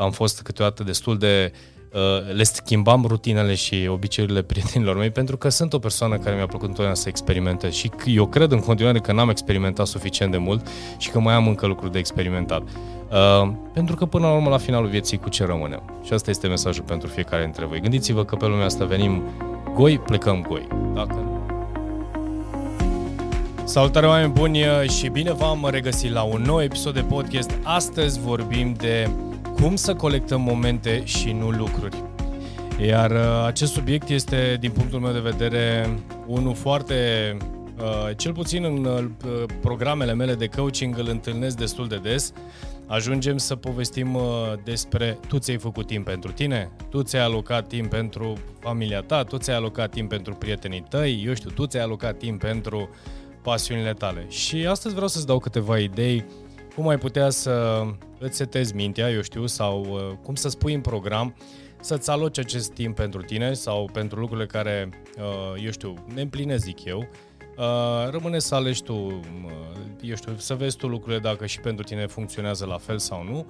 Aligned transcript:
am 0.00 0.10
fost 0.10 0.42
câteodată 0.42 0.82
destul 0.82 1.18
de 1.18 1.52
uh, 1.92 2.34
le 2.34 2.42
schimbam 2.42 3.04
rutinele 3.06 3.54
și 3.54 3.86
obiceiurile 3.90 4.42
prietenilor 4.50 4.96
mei 4.96 5.10
pentru 5.10 5.36
că 5.36 5.48
sunt 5.48 5.72
o 5.72 5.78
persoană 5.78 6.18
care 6.18 6.36
mi-a 6.36 6.46
plăcut 6.46 6.66
întotdeauna 6.66 6.94
să 6.94 7.08
experimente 7.08 7.70
și 7.70 7.90
eu 8.06 8.26
cred 8.26 8.52
în 8.52 8.60
continuare 8.60 8.98
că 8.98 9.12
n-am 9.12 9.28
experimentat 9.28 9.86
suficient 9.86 10.32
de 10.32 10.38
mult 10.38 10.66
și 10.98 11.10
că 11.10 11.20
mai 11.20 11.34
am 11.34 11.48
încă 11.48 11.66
lucruri 11.66 11.92
de 11.92 11.98
experimentat. 11.98 12.62
Uh, 12.62 13.52
pentru 13.72 13.96
că 13.96 14.06
până 14.06 14.26
la 14.26 14.32
urmă, 14.34 14.48
la 14.48 14.58
finalul 14.58 14.88
vieții, 14.88 15.18
cu 15.18 15.28
ce 15.28 15.44
rămânem? 15.44 16.00
Și 16.04 16.12
asta 16.12 16.30
este 16.30 16.46
mesajul 16.46 16.84
pentru 16.84 17.08
fiecare 17.08 17.42
dintre 17.42 17.64
voi. 17.64 17.80
Gândiți-vă 17.80 18.24
că 18.24 18.36
pe 18.36 18.46
lumea 18.46 18.64
asta 18.64 18.84
venim 18.84 19.22
goi, 19.74 19.98
plecăm 19.98 20.46
goi. 20.48 20.66
Dacă 20.94 21.24
Salutare 23.64 24.06
oameni 24.06 24.32
buni 24.32 24.58
și 24.98 25.08
bine 25.08 25.32
v-am 25.32 25.68
regăsit 25.70 26.12
la 26.12 26.22
un 26.22 26.42
nou 26.42 26.62
episod 26.62 26.94
de 26.94 27.00
podcast. 27.00 27.50
Astăzi 27.62 28.20
vorbim 28.20 28.74
de 28.78 29.10
cum 29.60 29.76
să 29.76 29.94
colectăm 29.94 30.40
momente 30.40 31.04
și 31.04 31.32
nu 31.32 31.50
lucruri. 31.50 32.02
Iar 32.86 33.10
uh, 33.10 33.44
acest 33.46 33.72
subiect 33.72 34.08
este, 34.08 34.56
din 34.60 34.70
punctul 34.70 35.00
meu 35.00 35.12
de 35.12 35.18
vedere, 35.18 35.98
unul 36.26 36.54
foarte, 36.54 36.96
uh, 37.78 38.16
cel 38.16 38.32
puțin 38.32 38.64
în 38.64 38.84
uh, 38.84 39.44
programele 39.60 40.14
mele 40.14 40.34
de 40.34 40.46
coaching 40.46 40.98
îl 40.98 41.08
întâlnesc 41.08 41.56
destul 41.56 41.88
de 41.88 41.96
des. 41.96 42.32
Ajungem 42.86 43.36
să 43.36 43.56
povestim 43.56 44.18
despre 44.64 45.18
tu 45.28 45.38
ți-ai 45.38 45.58
făcut 45.58 45.86
timp 45.86 46.04
pentru 46.04 46.32
tine, 46.32 46.70
tu 46.90 47.02
ți-ai 47.02 47.22
alocat 47.22 47.66
timp 47.66 47.90
pentru 47.90 48.32
familia 48.60 49.00
ta, 49.00 49.22
tu 49.24 49.36
ți-ai 49.36 49.56
alocat 49.56 49.90
timp 49.90 50.08
pentru 50.08 50.34
prietenii 50.34 50.84
tăi, 50.88 51.22
eu 51.26 51.34
știu, 51.34 51.50
tu 51.50 51.66
ți-ai 51.66 51.82
alocat 51.82 52.16
timp 52.16 52.40
pentru 52.40 52.88
pasiunile 53.42 53.92
tale. 53.92 54.26
Și 54.28 54.66
astăzi 54.66 54.94
vreau 54.94 55.08
să-ți 55.08 55.26
dau 55.26 55.38
câteva 55.38 55.78
idei 55.78 56.24
cum 56.74 56.88
ai 56.88 56.98
putea 56.98 57.30
să 57.30 57.84
îți 58.20 58.36
setezi 58.36 58.74
mintea, 58.74 59.10
eu 59.10 59.22
știu, 59.22 59.46
sau 59.46 59.86
uh, 59.90 60.16
cum 60.22 60.34
să 60.34 60.48
spui 60.48 60.74
în 60.74 60.80
program 60.80 61.34
să-ți 61.80 62.10
aloci 62.10 62.38
acest 62.38 62.72
timp 62.72 62.96
pentru 62.96 63.22
tine 63.22 63.52
sau 63.52 63.90
pentru 63.92 64.18
lucrurile 64.20 64.46
care, 64.46 64.88
uh, 65.18 65.62
eu 65.64 65.70
știu, 65.70 65.94
ne 66.14 66.20
împlinesc, 66.20 66.64
zic 66.64 66.84
eu. 66.84 67.08
Uh, 67.56 68.10
rămâne 68.10 68.38
să 68.38 68.54
alegi 68.54 68.82
tu, 68.82 69.20
eu 70.00 70.14
știu, 70.14 70.34
să 70.36 70.54
vezi 70.54 70.76
tu 70.76 70.86
lucrurile 70.86 71.20
dacă 71.20 71.46
și 71.46 71.60
pentru 71.60 71.84
tine 71.84 72.06
funcționează 72.06 72.66
la 72.66 72.78
fel 72.78 72.98
sau 72.98 73.24
nu, 73.24 73.46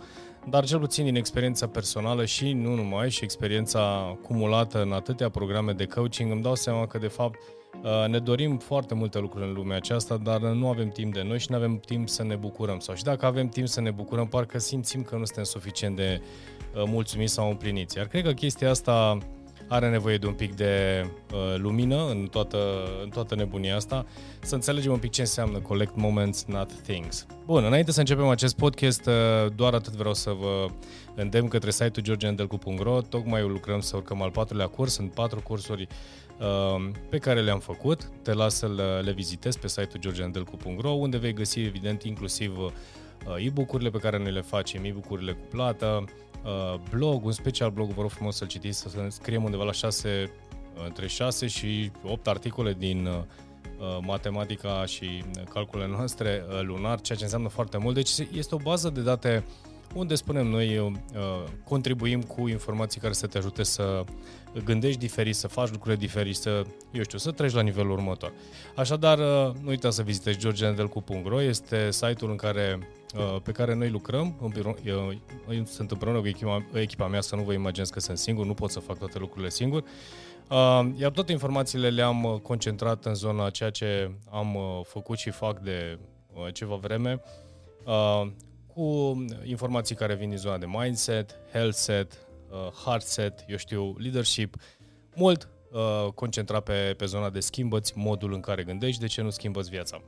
dar 0.49 0.65
cel 0.65 0.79
puțin 0.79 1.05
din 1.05 1.17
experiența 1.17 1.67
personală 1.67 2.25
și 2.25 2.53
nu 2.53 2.75
numai, 2.75 3.11
și 3.11 3.25
experiența 3.25 4.17
cumulată 4.23 4.83
în 4.83 4.93
atâtea 4.93 5.29
programe 5.29 5.73
de 5.73 5.87
coaching, 5.87 6.31
îmi 6.31 6.43
dau 6.43 6.55
seama 6.55 6.87
că, 6.87 6.99
de 6.99 7.09
fapt, 7.09 7.39
Uh, 7.39 7.60
ne 8.09 8.19
dorim 8.19 8.59
foarte 8.59 8.95
multe 8.95 9.19
lucruri 9.19 9.47
în 9.47 9.53
lumea 9.53 9.77
aceasta, 9.77 10.17
dar 10.17 10.41
nu 10.41 10.69
avem 10.69 10.89
timp 10.89 11.13
de 11.15 11.23
noi 11.23 11.39
și 11.39 11.51
nu 11.51 11.57
avem 11.57 11.79
timp 11.79 12.09
să 12.09 12.23
ne 12.23 12.35
bucurăm. 12.35 12.79
Sau 12.79 12.95
și 12.95 13.03
dacă 13.03 13.27
avem 13.27 13.49
timp 13.49 13.69
să 13.69 13.81
ne 13.81 13.91
bucurăm, 13.91 14.29
parcă 14.29 14.59
simțim 14.59 15.03
că 15.03 15.17
nu 15.17 15.25
suntem 15.25 15.45
suficient 15.45 15.97
de 15.97 16.21
uh, 16.75 16.83
mulțumiți 16.87 17.33
sau 17.33 17.49
împliniți. 17.49 17.97
Iar 17.97 18.07
cred 18.07 18.25
că 18.25 18.33
chestia 18.33 18.71
asta 18.71 19.19
are 19.71 19.91
nevoie 19.91 20.17
de 20.17 20.27
un 20.27 20.33
pic 20.33 20.55
de 20.55 21.05
uh, 21.33 21.57
lumină 21.57 22.09
în 22.09 22.27
toată, 22.31 22.59
în 23.03 23.09
toată 23.09 23.35
nebunia 23.35 23.77
asta, 23.77 24.07
să 24.41 24.55
înțelegem 24.55 24.93
un 24.93 24.99
pic 24.99 25.11
ce 25.11 25.21
înseamnă 25.21 25.59
collect 25.59 25.97
moments, 25.97 26.45
not 26.45 26.83
things. 26.83 27.27
Bun, 27.45 27.65
înainte 27.65 27.93
să 27.93 27.99
începem 27.99 28.29
acest 28.29 28.57
podcast, 28.57 29.07
uh, 29.07 29.53
doar 29.55 29.75
atât 29.75 29.93
vreau 29.93 30.15
să 30.15 30.31
vă 30.31 30.67
îndemn 31.15 31.49
către 31.49 31.71
site-ul 31.71 32.07
georgiandelcu.ro, 32.07 33.01
tocmai 33.01 33.43
lucrăm 33.43 33.81
să 33.81 33.97
urcăm 33.97 34.23
al 34.23 34.31
patrulea 34.31 34.67
curs, 34.67 34.93
sunt 34.93 35.13
patru 35.13 35.41
cursuri 35.43 35.87
uh, 36.39 36.91
pe 37.09 37.19
care 37.19 37.41
le-am 37.41 37.61
făcut, 37.61 38.11
te 38.23 38.33
las 38.33 38.55
să 38.55 38.69
le, 38.69 39.01
le 39.01 39.13
vizitezi 39.13 39.59
pe 39.59 39.69
site-ul 39.69 40.01
georgiandelcu.ro, 40.01 40.91
unde 40.91 41.17
vei 41.17 41.33
găsi 41.33 41.61
evident 41.61 42.03
inclusiv 42.03 42.59
uh, 42.59 43.45
e-book-urile 43.45 43.91
pe 43.91 43.99
care 43.99 44.19
noi 44.19 44.33
le 44.33 44.41
facem, 44.41 44.85
e-book-urile 44.85 45.33
cu 45.33 45.47
plată, 45.51 46.05
Uh, 46.05 46.30
blog, 46.91 47.25
un 47.25 47.33
special 47.33 47.71
blog, 47.71 47.89
vă 47.89 48.01
rog 48.01 48.11
frumos 48.11 48.37
să-l 48.37 48.47
citiți, 48.47 48.79
să 48.79 49.07
scriem 49.09 49.45
undeva 49.45 49.65
la 49.65 49.73
6, 49.73 50.31
uh, 50.75 50.85
între 50.85 51.07
6 51.07 51.47
și 51.47 51.91
8 52.05 52.27
articole 52.27 52.73
din 52.73 53.07
uh, 53.07 53.23
matematica 54.01 54.85
și 54.87 55.25
calculele 55.53 55.91
noastre 55.91 56.45
lunar, 56.63 57.01
ceea 57.01 57.19
ce 57.19 57.25
înseamnă 57.25 57.49
foarte 57.49 57.79
mult. 57.79 57.95
Deci 57.95 58.11
este 58.33 58.55
o 58.55 58.59
bază 58.59 58.91
de 58.91 59.01
date 59.01 59.45
unde 59.95 60.15
spunem 60.15 60.47
noi 60.47 61.01
contribuim 61.65 62.23
cu 62.23 62.49
informații 62.49 63.01
care 63.01 63.13
să 63.13 63.27
te 63.27 63.39
ajute 63.39 63.63
să 63.63 64.05
gândești 64.65 65.01
diferit, 65.01 65.35
să 65.35 65.49
faci 65.49 65.71
lucruri 65.71 65.99
diferite, 65.99 66.37
să, 66.37 66.65
eu 66.93 67.03
știu, 67.03 67.19
să 67.19 67.31
treci 67.31 67.53
la 67.53 67.63
nivelul 67.63 67.91
următor. 67.91 68.33
Așadar, 68.77 69.19
nu 69.63 69.69
uita 69.69 69.91
să 69.91 70.03
vizitezi 70.03 70.39
georgiandelcu.ro, 70.39 71.43
este 71.43 71.91
site-ul 71.91 72.31
în 72.31 72.37
care 72.37 72.79
Uh, 73.17 73.37
pe 73.43 73.53
care 73.53 73.75
noi 73.75 73.91
lucrăm. 73.91 74.53
Eu, 74.85 75.15
eu 75.49 75.65
sunt 75.65 75.91
împreună 75.91 76.21
cu 76.21 76.27
echipa, 76.27 76.67
echipa 76.73 77.07
mea, 77.07 77.21
să 77.21 77.37
nu 77.37 77.43
vă 77.43 77.53
imaginați 77.53 77.93
că 77.93 78.01
sunt 78.01 78.19
singur, 78.19 78.47
nu 78.47 78.55
pot 78.55 78.71
să 78.71 78.81
fac 78.81 78.99
toate 78.99 79.19
lucrurile 79.19 79.49
singur. 79.49 79.85
Uh, 80.51 80.89
iar 80.97 81.11
toate 81.11 81.33
informațiile 81.33 81.89
le-am 81.89 82.25
uh, 82.25 82.41
concentrat 82.41 83.05
în 83.05 83.15
zona 83.15 83.51
ceea 83.51 83.71
ce 83.71 84.11
am 84.31 84.59
făcut 84.85 85.19
și 85.19 85.31
fac 85.31 85.59
de 85.59 85.99
ceva 86.53 86.75
vreme, 86.75 87.23
cu 88.75 89.15
informații 89.45 89.95
care 89.95 90.15
vin 90.15 90.29
din 90.29 90.39
zona 90.39 90.59
de 90.59 90.67
mindset, 90.67 91.37
health 91.53 91.77
set, 91.77 92.27
heart 92.85 93.05
set, 93.05 93.45
eu 93.49 93.57
știu, 93.57 93.95
leadership, 93.99 94.57
mult 95.15 95.49
uh, 95.71 96.13
concentrat 96.13 96.63
pe, 96.63 96.95
pe 96.97 97.05
zona 97.05 97.31
de 97.31 97.41
schimbăți 97.41 97.93
modul 97.97 98.33
în 98.33 98.41
care 98.41 98.63
gândești, 98.63 99.01
de 99.01 99.07
ce 99.07 99.23
nu 99.23 99.31
schimbăți 99.31 99.71
viața. 99.71 100.03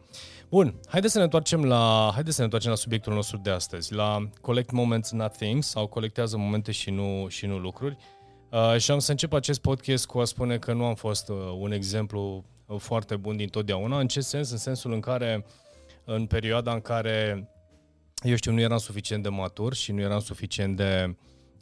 Bun, 0.49 0.75
haideți 0.89 1.13
să 1.13 1.19
ne 1.19 1.25
întoarcem 1.25 1.65
la, 1.65 2.11
haideți 2.13 2.35
să 2.35 2.39
ne 2.39 2.45
întoarcem 2.45 2.71
la 2.71 2.77
subiectul 2.77 3.15
nostru 3.15 3.37
de 3.37 3.51
astăzi, 3.51 3.93
la 3.93 4.29
collect 4.41 4.71
moments, 4.71 5.11
not 5.11 5.33
things, 5.33 5.69
sau 5.69 5.87
colectează 5.87 6.37
momente 6.37 6.73
și 6.73 6.91
nu, 6.91 7.27
și 7.29 7.47
nu 7.47 7.59
lucruri. 7.59 7.97
Uh, 8.51 8.77
și 8.79 8.91
am 8.91 8.99
să 8.99 9.11
încep 9.11 9.33
acest 9.33 9.61
podcast 9.61 10.07
cu 10.07 10.19
a 10.19 10.25
spune 10.25 10.59
că 10.59 10.73
nu 10.73 10.85
am 10.85 10.95
fost 10.95 11.29
uh, 11.29 11.37
un 11.59 11.73
exemplu 11.73 12.45
uh, 12.67 12.79
foarte 12.79 13.17
bun 13.17 13.37
din 13.37 13.49
totdeauna. 13.49 13.99
În 13.99 14.09
ce 14.09 14.21
sens? 14.21 14.51
În 14.51 14.57
sensul 14.57 14.93
în 14.93 15.01
care, 15.01 15.45
în 16.05 16.27
perioada 16.27 16.73
în 16.73 16.81
care, 16.81 17.49
eu 18.23 18.35
știu, 18.37 18.53
nu 18.53 18.61
eram 18.61 18.79
suficient 18.79 19.23
de 19.23 19.29
matur 19.29 19.75
și 19.75 19.93
nu 19.93 20.01
eram 20.01 20.21
suficient 20.21 20.77
de 20.77 21.05
uh, 21.09 21.15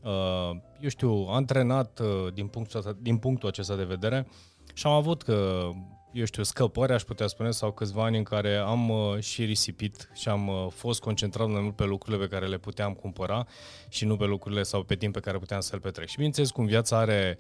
Uh, 0.02 0.56
eu 0.80 0.88
știu, 0.88 1.26
antrenat 1.28 1.98
uh, 1.98 2.32
din 2.32 2.46
punctul, 2.46 2.78
ăsta, 2.78 2.96
din 3.00 3.16
punctul 3.18 3.48
acesta 3.48 3.76
de 3.76 3.84
vedere 3.84 4.26
și 4.74 4.86
am 4.86 4.92
avut 4.92 5.22
că, 5.22 5.68
eu 6.12 6.24
știu, 6.24 6.42
scăpări, 6.42 6.92
aș 6.92 7.02
putea 7.02 7.26
spune, 7.26 7.50
sau 7.50 7.72
câțiva 7.72 8.04
ani 8.04 8.16
în 8.16 8.22
care 8.22 8.56
am 8.56 8.88
uh, 8.88 9.18
și 9.18 9.44
risipit 9.44 10.10
și 10.14 10.28
am 10.28 10.70
fost 10.74 11.00
concentrat 11.00 11.48
mai 11.48 11.60
mult 11.60 11.76
pe 11.76 11.84
lucrurile 11.84 12.26
pe 12.26 12.34
care 12.34 12.46
le 12.46 12.58
puteam 12.58 12.92
cumpăra 12.92 13.46
și 13.88 14.04
nu 14.04 14.16
pe 14.16 14.24
lucrurile 14.24 14.62
sau 14.62 14.82
pe 14.82 14.94
timp 14.94 15.12
pe 15.12 15.20
care 15.20 15.38
puteam 15.38 15.60
să-l 15.60 15.80
petrec. 15.80 16.08
Și 16.08 16.14
bineînțeles, 16.14 16.50
cum 16.50 16.66
viața 16.66 16.98
are, 16.98 17.38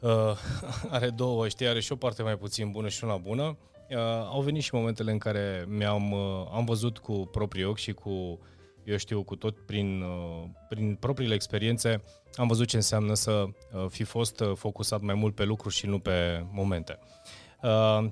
uh, 0.00 0.10
are 0.96 1.10
două, 1.10 1.48
știi, 1.48 1.68
are 1.68 1.80
și 1.80 1.92
o 1.92 1.96
parte 1.96 2.22
mai 2.22 2.36
puțin 2.36 2.70
bună 2.70 2.88
și 2.88 3.04
una 3.04 3.16
bună, 3.16 3.56
uh, 3.90 3.96
au 4.30 4.40
venit 4.40 4.62
și 4.62 4.74
momentele 4.74 5.10
în 5.10 5.18
care 5.18 5.64
mi-am 5.68 6.12
uh, 6.12 6.48
am 6.52 6.64
văzut 6.64 6.98
cu 6.98 7.12
proprii 7.12 7.64
ochi 7.64 7.78
și 7.78 7.92
cu 7.92 8.10
uh, 8.10 8.38
eu 8.88 8.96
știu 8.96 9.22
cu 9.22 9.36
tot 9.36 9.58
prin, 9.58 10.00
uh, 10.00 10.48
prin 10.68 10.94
propriile 10.94 11.34
experiențe, 11.34 12.02
am 12.34 12.46
văzut 12.46 12.66
ce 12.66 12.76
înseamnă 12.76 13.14
să 13.14 13.44
uh, 13.44 13.86
fi 13.88 14.04
fost 14.04 14.40
uh, 14.40 14.52
focusat 14.54 15.00
mai 15.00 15.14
mult 15.14 15.34
pe 15.34 15.44
lucruri 15.44 15.74
și 15.74 15.86
nu 15.86 15.98
pe 15.98 16.46
momente. 16.52 16.98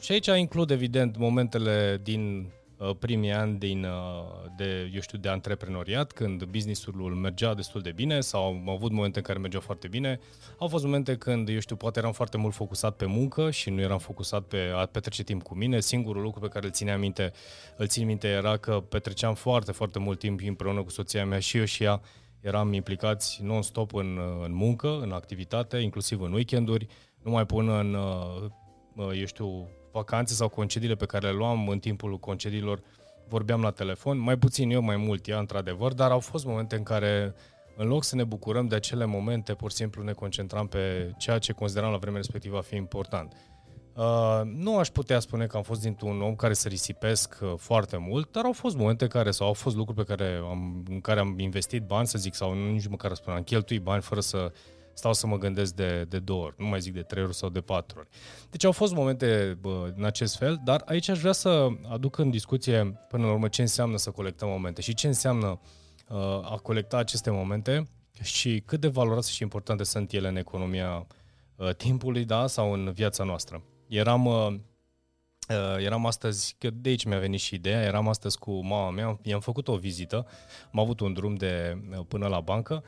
Și 0.01 0.13
aici 0.13 0.27
includ, 0.27 0.71
evident, 0.71 1.17
momentele 1.17 2.01
din 2.03 2.51
Uh, 2.51 2.66
primii 2.99 3.33
ani 3.33 3.59
din, 3.59 3.85
uh, 3.85 4.51
de, 4.57 4.91
eu 4.95 5.01
știu, 5.01 5.19
de 5.19 5.29
antreprenoriat, 5.29 6.13
când 6.13 6.45
businessul 6.45 6.95
mergea 6.95 7.55
destul 7.55 7.81
de 7.81 7.93
bine 7.93 8.21
sau 8.21 8.63
au 8.67 8.73
avut 8.75 8.93
momente 8.93 9.19
în 9.19 9.25
care 9.25 9.39
mergeau 9.39 9.63
foarte 9.63 9.89
bine. 9.89 10.21
Au 10.59 10.69
fost 10.69 10.85
momente 10.85 11.17
când, 11.17 11.49
eu 11.49 11.59
știu, 11.59 11.77
poate 11.77 11.99
eram 11.99 12.13
foarte 12.13 12.37
mult 12.37 12.55
focusat 12.55 12.97
pe 12.97 13.07
muncă 13.07 13.51
și 13.51 13.71
nu 13.71 13.81
eram 13.81 13.99
focusat 13.99 14.43
pe 14.43 14.73
a 14.75 14.87
petrece 14.87 15.23
timp 15.23 15.43
cu 15.43 15.55
mine. 15.55 15.81
Singurul 15.81 16.23
lucru 16.23 16.41
pe 16.41 16.49
care 16.49 16.67
îl 16.67 16.73
țineam 16.73 17.01
minte, 17.01 17.33
îl 17.77 17.87
țin 17.87 18.07
minte 18.07 18.29
era 18.29 18.57
că 18.57 18.81
petreceam 18.89 19.35
foarte, 19.35 19.73
foarte 19.73 19.99
mult 19.99 20.19
timp 20.19 20.41
împreună 20.47 20.83
cu 20.83 20.91
soția 20.91 21.27
mea 21.27 21.39
și 21.39 21.57
eu 21.59 21.65
și 21.65 21.83
ea 21.83 22.01
eram 22.41 22.73
implicați 22.73 23.43
non-stop 23.43 23.95
în, 23.95 24.19
în 24.45 24.55
muncă, 24.55 24.99
în 25.03 25.13
activitate, 25.13 25.77
inclusiv 25.77 26.21
în 26.21 26.33
weekenduri, 26.33 26.87
numai 27.23 27.47
până 27.47 27.79
în, 27.79 27.95
uh, 27.95 29.19
eu 29.19 29.25
știu, 29.25 29.69
vacanțe 29.97 30.35
sau 30.35 30.49
concediile 30.49 30.95
pe 30.95 31.07
care 31.07 31.27
le 31.27 31.33
luam 31.33 31.69
în 31.69 31.79
timpul 31.79 32.19
concediilor, 32.19 32.81
vorbeam 33.29 33.61
la 33.63 33.71
telefon, 33.71 34.19
mai 34.19 34.37
puțin 34.37 34.71
eu, 34.71 34.83
mai 34.83 34.97
mult 34.97 35.29
ea, 35.29 35.39
într-adevăr, 35.39 35.93
dar 35.93 36.11
au 36.11 36.19
fost 36.21 36.45
momente 36.45 36.77
în 36.77 36.83
care, 36.83 37.35
în 37.77 37.89
loc 37.89 38.05
să 38.05 38.17
ne 38.17 38.25
bucurăm 38.25 38.67
de 38.67 38.75
acele 38.75 39.05
momente, 39.05 39.55
pur 39.55 39.71
și 39.71 39.77
simplu 39.77 40.03
ne 40.03 40.13
concentram 40.13 40.67
pe 40.67 41.13
ceea 41.19 41.39
ce 41.39 41.53
consideram 41.53 41.91
la 41.91 41.97
vremea 41.97 42.19
respectivă 42.19 42.57
a 42.57 42.61
fi 42.61 42.77
important. 42.77 43.33
Uh, 43.97 44.41
nu 44.45 44.79
aș 44.79 44.89
putea 44.89 45.19
spune 45.21 45.47
că 45.47 45.57
am 45.57 45.63
fost 45.63 45.81
dintr-un 45.81 46.23
om 46.23 46.35
care 46.35 46.53
să 46.53 46.69
risipesc 46.69 47.39
uh, 47.43 47.53
foarte 47.57 47.97
mult, 47.97 48.33
dar 48.33 48.45
au 48.45 48.53
fost 48.53 48.77
momente 48.77 49.07
care, 49.07 49.31
sau 49.31 49.47
au 49.47 49.53
fost 49.53 49.77
lucruri 49.77 50.05
pe 50.05 50.15
care 50.15 50.41
am, 50.51 50.85
în 50.89 51.01
care 51.01 51.21
am 51.21 51.39
investit 51.39 51.83
bani, 51.83 52.07
să 52.07 52.19
zic, 52.19 52.35
sau 52.35 52.55
nici 52.55 52.87
măcar 52.87 53.15
spun, 53.15 53.33
am 53.33 53.43
cheltuit 53.43 53.83
bani 53.83 54.03
fără 54.03 54.21
să 54.21 54.53
stau 54.97 55.13
să 55.13 55.27
mă 55.27 55.39
gândesc 55.39 55.75
de, 55.75 56.07
de 56.09 56.19
două 56.19 56.45
ori, 56.45 56.55
nu 56.59 56.67
mai 56.67 56.81
zic 56.81 56.93
de 56.95 57.03
trei 57.03 57.23
ori 57.23 57.35
sau 57.35 57.49
de 57.49 57.61
patru 57.61 57.99
ori. 57.99 58.09
Deci 58.51 58.65
au 58.65 58.73
fost 58.73 58.95
momente 58.95 59.59
bă, 59.61 59.93
în 59.97 60.05
acest 60.05 60.37
fel, 60.37 60.61
dar 60.65 60.83
aici 60.87 61.09
aș 61.09 61.19
vrea 61.19 61.33
să 61.33 61.69
aduc 61.89 62.19
în 62.19 62.31
discuție 62.31 63.01
până 63.09 63.27
la 63.27 63.33
urmă 63.33 63.49
ce 63.49 63.61
înseamnă 63.61 63.97
să 63.97 64.11
colectăm 64.11 64.49
momente 64.49 64.81
și 64.81 64.95
ce 64.95 65.07
înseamnă 65.07 65.61
uh, 66.09 66.17
a 66.53 66.59
colecta 66.63 66.97
aceste 66.97 67.31
momente 67.31 67.89
și 68.23 68.63
cât 68.67 68.81
de 68.81 68.89
valoroase 68.89 69.31
și 69.31 69.43
importante 69.43 69.85
sunt 69.85 70.13
ele 70.13 70.29
în 70.29 70.37
economia 70.37 71.07
uh, 71.57 71.75
timpului, 71.75 72.25
da, 72.25 72.47
sau 72.47 72.73
în 72.73 72.93
viața 72.93 73.25
noastră. 73.25 73.63
Eram, 73.87 74.27
uh, 74.27 74.47
uh, 75.49 75.85
eram 75.85 76.07
astăzi, 76.07 76.57
că 76.59 76.71
de 76.71 76.89
aici 76.89 77.05
mi-a 77.05 77.19
venit 77.19 77.41
și 77.41 77.55
ideea, 77.55 77.83
eram 77.83 78.09
astăzi 78.09 78.39
cu 78.39 78.65
mama 78.65 78.91
mea, 78.91 79.19
i-am 79.23 79.41
făcut 79.41 79.69
o 79.69 79.77
vizită, 79.77 80.27
am 80.73 80.81
avut 80.81 81.01
un 81.01 81.13
drum 81.13 81.35
de 81.35 81.83
uh, 81.91 82.05
până 82.09 82.27
la 82.27 82.41
bancă 82.41 82.85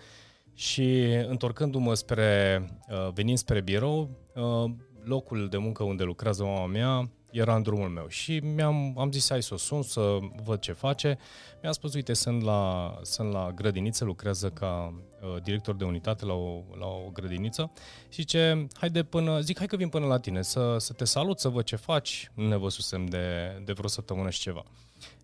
și 0.59 1.05
întorcându-mă 1.29 1.95
spre, 1.95 2.63
uh, 2.89 3.13
venind 3.13 3.39
spre 3.39 3.61
birou, 3.61 4.11
uh, 4.35 4.71
locul 5.05 5.49
de 5.49 5.57
muncă 5.57 5.83
unde 5.83 6.03
lucrează 6.03 6.45
mama 6.45 6.67
mea 6.67 7.11
era 7.31 7.55
în 7.55 7.63
drumul 7.63 7.89
meu 7.89 8.09
și 8.09 8.39
mi-am 8.39 8.99
am 8.99 9.13
zis 9.13 9.29
hai 9.29 9.43
să 9.43 9.55
o 9.55 9.57
sun, 9.57 9.83
să 9.83 10.19
văd 10.45 10.61
ce 10.61 10.73
face. 10.73 11.19
Mi-a 11.63 11.73
spus, 11.73 11.95
uite, 11.95 12.13
sunt 12.13 12.43
la, 12.43 12.95
sunt 13.03 13.33
la 13.33 13.53
grădiniță, 13.55 14.05
lucrează 14.05 14.51
ca 14.51 14.95
uh, 15.21 15.43
director 15.43 15.77
de 15.77 15.85
unitate 15.85 16.25
la 16.25 16.33
o, 16.33 16.63
la 16.79 16.87
o 16.87 17.11
grădiniță 17.13 17.73
și 18.09 18.21
zice, 18.21 18.67
de 18.93 19.03
până, 19.03 19.41
zic, 19.41 19.59
hai 19.59 19.67
că 19.67 19.77
vin 19.77 19.89
până 19.89 20.07
la 20.07 20.19
tine 20.19 20.43
să, 20.43 20.77
să 20.79 20.93
te 20.93 21.05
salut, 21.05 21.39
să 21.39 21.49
văd 21.49 21.65
ce 21.65 21.77
faci, 21.77 22.31
nu 22.35 22.49
ne 22.49 22.57
văzusem 22.57 23.07
de, 23.07 23.57
de 23.65 23.73
vreo 23.73 23.89
săptămână 23.89 24.31
și 24.31 24.41
ceva. 24.41 24.65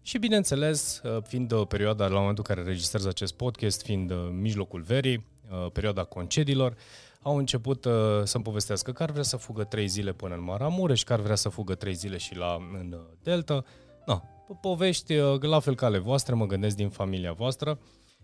Și 0.02 0.18
bineînțeles, 0.18 1.00
uh, 1.04 1.22
fiind 1.22 1.52
o 1.52 1.64
perioadă 1.64 2.06
la 2.06 2.18
momentul 2.18 2.44
în 2.48 2.54
care 2.54 2.68
registrez 2.68 3.06
acest 3.06 3.34
podcast, 3.34 3.82
fiind 3.82 4.10
uh, 4.10 4.28
mijlocul 4.32 4.80
verii, 4.80 5.24
uh, 5.50 5.70
perioada 5.72 6.04
concediilor, 6.04 6.76
au 7.22 7.36
început 7.36 7.84
uh, 7.84 7.92
să-mi 8.24 8.44
povestească 8.44 8.92
că 8.92 9.02
ar 9.02 9.10
vrea 9.10 9.22
să 9.22 9.36
fugă 9.36 9.64
trei 9.64 9.86
zile 9.86 10.12
până 10.12 10.34
în 10.34 10.44
Maramureș, 10.44 11.02
că 11.02 11.12
ar 11.12 11.20
vrea 11.20 11.34
să 11.34 11.48
fugă 11.48 11.74
trei 11.74 11.94
zile 11.94 12.16
și 12.16 12.36
la 12.36 12.56
în 12.80 12.92
uh, 12.92 13.00
Delta. 13.22 13.64
No, 14.06 14.20
povești 14.60 15.14
uh, 15.14 15.40
la 15.40 15.60
fel 15.60 15.74
ca 15.74 15.86
ale 15.86 15.98
voastre, 15.98 16.34
mă 16.34 16.46
gândesc 16.46 16.76
din 16.76 16.88
familia 16.88 17.32
voastră 17.32 17.78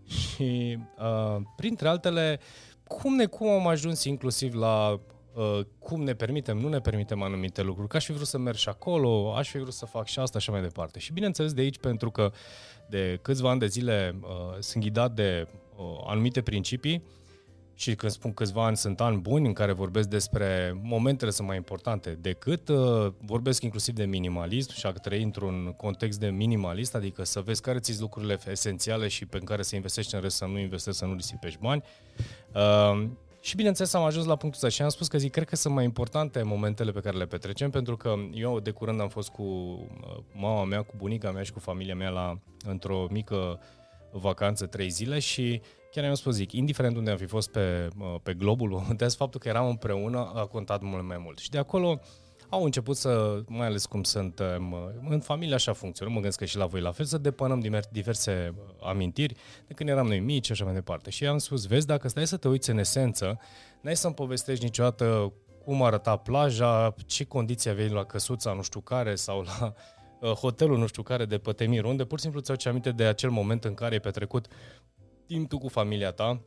și 0.06 0.78
uh, 0.98 1.42
printre 1.56 1.88
altele, 1.88 2.40
cum 2.86 3.14
ne 3.14 3.26
cum 3.26 3.48
am 3.48 3.66
ajuns 3.66 4.04
inclusiv 4.04 4.54
la 4.54 4.88
uh, 4.88 5.00
cum 5.78 6.02
ne 6.02 6.12
permitem, 6.14 6.58
nu 6.58 6.68
ne 6.68 6.78
permitem 6.78 7.22
anumite 7.22 7.62
lucruri, 7.62 7.88
că 7.88 7.96
aș 7.96 8.04
fi 8.04 8.12
vrut 8.12 8.26
să 8.26 8.38
merg 8.38 8.56
și 8.56 8.68
acolo, 8.68 9.34
aș 9.36 9.50
fi 9.50 9.58
vrut 9.58 9.72
să 9.72 9.86
fac 9.86 10.06
și 10.06 10.18
asta 10.18 10.38
și 10.38 10.50
mai 10.50 10.62
departe. 10.62 10.98
Și 10.98 11.12
bineînțeles 11.12 11.52
de 11.52 11.60
aici, 11.60 11.78
pentru 11.78 12.10
că 12.10 12.32
de 12.88 13.18
câțiva 13.22 13.50
ani 13.50 13.60
de 13.60 13.66
zile 13.66 14.18
uh, 14.22 14.28
sunt 14.58 14.82
ghidat 14.82 15.12
de 15.12 15.48
uh, 15.76 15.84
anumite 16.06 16.42
principii, 16.42 17.02
și 17.80 17.94
când 17.94 18.12
spun 18.12 18.32
câțiva 18.32 18.64
ani, 18.64 18.76
sunt 18.76 19.00
ani 19.00 19.18
buni 19.18 19.46
în 19.46 19.52
care 19.52 19.72
vorbesc 19.72 20.08
despre 20.08 20.80
momentele 20.82 21.30
sunt 21.30 21.46
mai 21.46 21.56
importante 21.56 22.18
decât 22.20 22.68
uh, 22.68 23.12
vorbesc 23.20 23.62
inclusiv 23.62 23.94
de 23.94 24.04
minimalism 24.04 24.72
și 24.72 24.86
a 24.86 24.92
trăi 24.92 25.22
într-un 25.22 25.74
context 25.76 26.18
de 26.18 26.26
minimalist, 26.26 26.94
adică 26.94 27.24
să 27.24 27.40
vezi 27.40 27.60
care 27.60 27.78
ți 27.78 28.00
lucrurile 28.00 28.38
esențiale 28.50 29.08
și 29.08 29.26
pe 29.26 29.38
care 29.38 29.62
să 29.62 29.74
investești 29.74 30.14
în 30.14 30.20
rest, 30.20 30.36
să 30.36 30.44
nu 30.44 30.58
investești, 30.58 30.98
să 30.98 31.04
nu 31.04 31.14
risipești 31.14 31.58
bani. 31.60 31.82
Uh, 32.54 33.08
și 33.40 33.56
bineînțeles 33.56 33.92
am 33.92 34.02
ajuns 34.02 34.26
la 34.26 34.36
punctul 34.36 34.66
ăsta 34.66 34.76
și 34.76 34.82
am 34.82 34.88
spus 34.88 35.08
că 35.08 35.18
zic, 35.18 35.32
cred 35.32 35.48
că 35.48 35.56
sunt 35.56 35.74
mai 35.74 35.84
importante 35.84 36.42
momentele 36.42 36.90
pe 36.90 37.00
care 37.00 37.16
le 37.16 37.26
petrecem, 37.26 37.70
pentru 37.70 37.96
că 37.96 38.14
eu 38.32 38.60
de 38.60 38.70
curând 38.70 39.00
am 39.00 39.08
fost 39.08 39.28
cu 39.28 39.42
uh, 39.42 40.22
mama 40.32 40.64
mea, 40.64 40.82
cu 40.82 40.94
bunica 40.96 41.30
mea 41.30 41.42
și 41.42 41.52
cu 41.52 41.58
familia 41.58 41.94
mea 41.94 42.08
la, 42.08 42.38
într-o 42.64 43.06
mică 43.10 43.60
vacanță 44.12 44.66
trei 44.66 44.88
zile 44.88 45.18
și 45.18 45.60
chiar 45.90 46.04
am 46.04 46.14
spus, 46.14 46.34
zic, 46.34 46.52
indiferent 46.52 46.96
unde 46.96 47.10
am 47.10 47.16
fi 47.16 47.26
fost 47.26 47.50
pe, 47.50 47.88
pe 48.22 48.34
globul 48.34 48.70
pământesc, 48.80 49.16
faptul 49.16 49.40
că 49.40 49.48
eram 49.48 49.66
împreună 49.66 50.32
a 50.34 50.46
contat 50.46 50.82
mult 50.82 51.04
mai 51.04 51.18
mult. 51.18 51.38
Și 51.38 51.50
de 51.50 51.58
acolo 51.58 52.00
au 52.50 52.64
început 52.64 52.96
să, 52.96 53.42
mai 53.46 53.66
ales 53.66 53.86
cum 53.86 54.02
suntem, 54.02 54.74
în 55.08 55.20
familie 55.20 55.54
așa 55.54 55.72
funcționăm, 55.72 56.12
mă 56.12 56.20
gândesc 56.20 56.38
că 56.38 56.44
și 56.44 56.56
la 56.56 56.66
voi 56.66 56.80
la 56.80 56.90
fel, 56.90 57.04
să 57.04 57.18
depănăm 57.18 57.62
diverse 57.90 58.54
amintiri 58.82 59.34
de 59.66 59.74
când 59.74 59.88
eram 59.88 60.06
noi 60.06 60.20
mici 60.20 60.44
și 60.44 60.52
așa 60.52 60.64
mai 60.64 60.74
departe. 60.74 61.10
Și 61.10 61.26
am 61.26 61.38
spus, 61.38 61.66
vezi, 61.66 61.86
dacă 61.86 62.08
stai 62.08 62.26
să 62.26 62.36
te 62.36 62.48
uiți 62.48 62.70
în 62.70 62.78
esență, 62.78 63.38
n-ai 63.80 63.96
să-mi 63.96 64.14
povestești 64.14 64.64
niciodată 64.64 65.32
cum 65.64 65.82
arăta 65.82 66.16
plaja, 66.16 66.94
ce 67.06 67.24
condiții 67.24 67.70
aveai 67.70 67.88
la 67.88 68.04
căsuța 68.04 68.52
nu 68.52 68.62
știu 68.62 68.80
care 68.80 69.14
sau 69.14 69.40
la 69.42 69.74
uh, 70.28 70.30
hotelul 70.30 70.78
nu 70.78 70.86
știu 70.86 71.02
care 71.02 71.24
de 71.24 71.38
pe 71.38 71.52
Temir, 71.52 71.84
unde 71.84 72.04
pur 72.04 72.18
și 72.18 72.22
simplu 72.22 72.40
ți-au 72.40 72.56
aminte 72.64 72.90
de 72.90 73.04
acel 73.04 73.30
moment 73.30 73.64
în 73.64 73.74
care 73.74 73.92
ai 73.92 74.00
petrecut 74.00 74.46
timp 75.26 75.48
tu 75.48 75.58
cu 75.58 75.68
familia 75.68 76.10
ta 76.10 76.40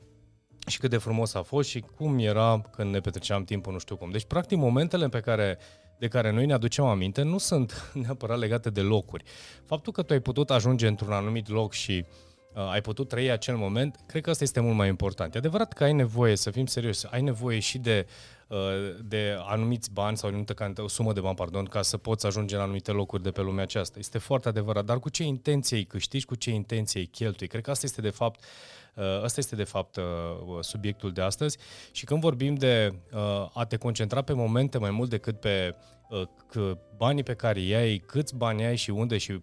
și 0.68 0.80
cât 0.80 0.90
de 0.90 0.98
frumos 0.98 1.34
a 1.34 1.42
fost 1.42 1.70
și 1.70 1.80
cum 1.80 2.20
era 2.20 2.62
când 2.72 2.92
ne 2.92 3.00
petreceam 3.00 3.44
timpul 3.44 3.74
nu 3.74 3.80
știu 3.80 3.96
cum. 3.96 4.10
Deci, 4.12 4.26
practic, 4.26 4.58
momentele 4.58 5.10
pe 5.10 5.20
care, 5.20 5.58
de 5.98 6.08
care 6.08 6.32
noi 6.32 6.46
ne 6.46 6.54
aducem 6.54 6.86
aminte 6.86 7.22
nu 7.22 7.38
sunt 7.38 7.74
neapărat 8.04 8.38
legate 8.38 8.70
de 8.70 8.82
locuri. 8.82 9.24
Faptul 9.66 9.94
că 9.94 10.02
tu 10.02 10.14
ai 10.14 10.20
putut 10.20 10.50
ajunge 10.50 10.88
într-un 10.88 11.12
anumit 11.12 11.50
loc 11.50 11.74
și 11.74 12.06
uh, 12.54 12.70
ai 12.72 12.82
putut 12.82 13.08
trăi 13.08 13.32
acel 13.32 13.56
moment, 13.56 14.00
cred 14.06 14.22
că 14.22 14.30
asta 14.30 14.44
este 14.44 14.60
mult 14.60 14.76
mai 14.76 14.88
important. 14.88 15.36
E 15.36 15.38
adevărat 15.38 15.74
că 15.74 15.84
ai 15.84 15.94
nevoie, 15.94 16.36
să 16.36 16.52
fim 16.52 16.66
serioși, 16.66 17.06
ai 17.10 17.22
nevoie 17.22 17.60
și 17.60 17.78
de, 17.78 18.06
uh, 18.08 18.43
de 19.02 19.38
anumiți 19.40 19.92
bani 19.92 20.18
sau 20.18 20.30
anumită 20.30 20.74
o 20.78 20.88
sumă 20.88 21.14
de 21.14 21.20
bani, 21.20 21.36
pardon, 21.36 21.66
ca 21.66 21.82
să 21.82 21.98
poți 21.98 22.26
ajunge 22.26 22.56
la 22.56 22.64
anumite 22.64 22.92
locuri 22.92 23.24
de 23.24 23.32
pe 23.32 23.42
lumea 23.42 23.64
aceasta. 23.64 24.00
Este 24.00 24.18
foarte 24.18 24.48
adevărat, 24.48 24.86
dar 24.86 25.00
cu 25.00 25.10
ce 25.10 25.24
intenție 25.24 25.78
îi 25.78 25.86
câștigi, 25.86 26.26
cu 26.26 26.36
ce 26.36 26.52
intenție 26.52 27.00
îi 27.00 27.06
cheltui. 27.06 27.48
Cred 27.48 27.64
că 27.64 27.72
asta 27.72 27.86
este 27.86 28.02
de 28.02 28.10
fapt 28.10 28.44
Uh, 28.96 29.24
ăsta 29.24 29.40
este 29.40 29.56
de 29.56 29.64
fapt 29.64 29.96
uh, 29.96 30.04
subiectul 30.60 31.12
de 31.12 31.22
astăzi 31.22 31.58
și 31.92 32.06
când 32.06 32.20
vorbim 32.20 32.56
de 32.56 32.94
uh, 33.14 33.50
a 33.54 33.66
te 33.66 33.78
concentra 33.78 34.22
pe 34.22 34.34
momente 34.34 34.78
mai 34.78 34.92
mult 34.92 35.10
decât 35.10 35.40
pe 35.40 35.76
banii 36.98 37.24
pe 37.24 37.34
care 37.34 37.60
i 37.60 37.74
ai, 37.74 37.98
câți 37.98 38.36
bani 38.36 38.66
ai 38.66 38.76
și 38.76 38.90
unde 38.90 39.18
și, 39.18 39.42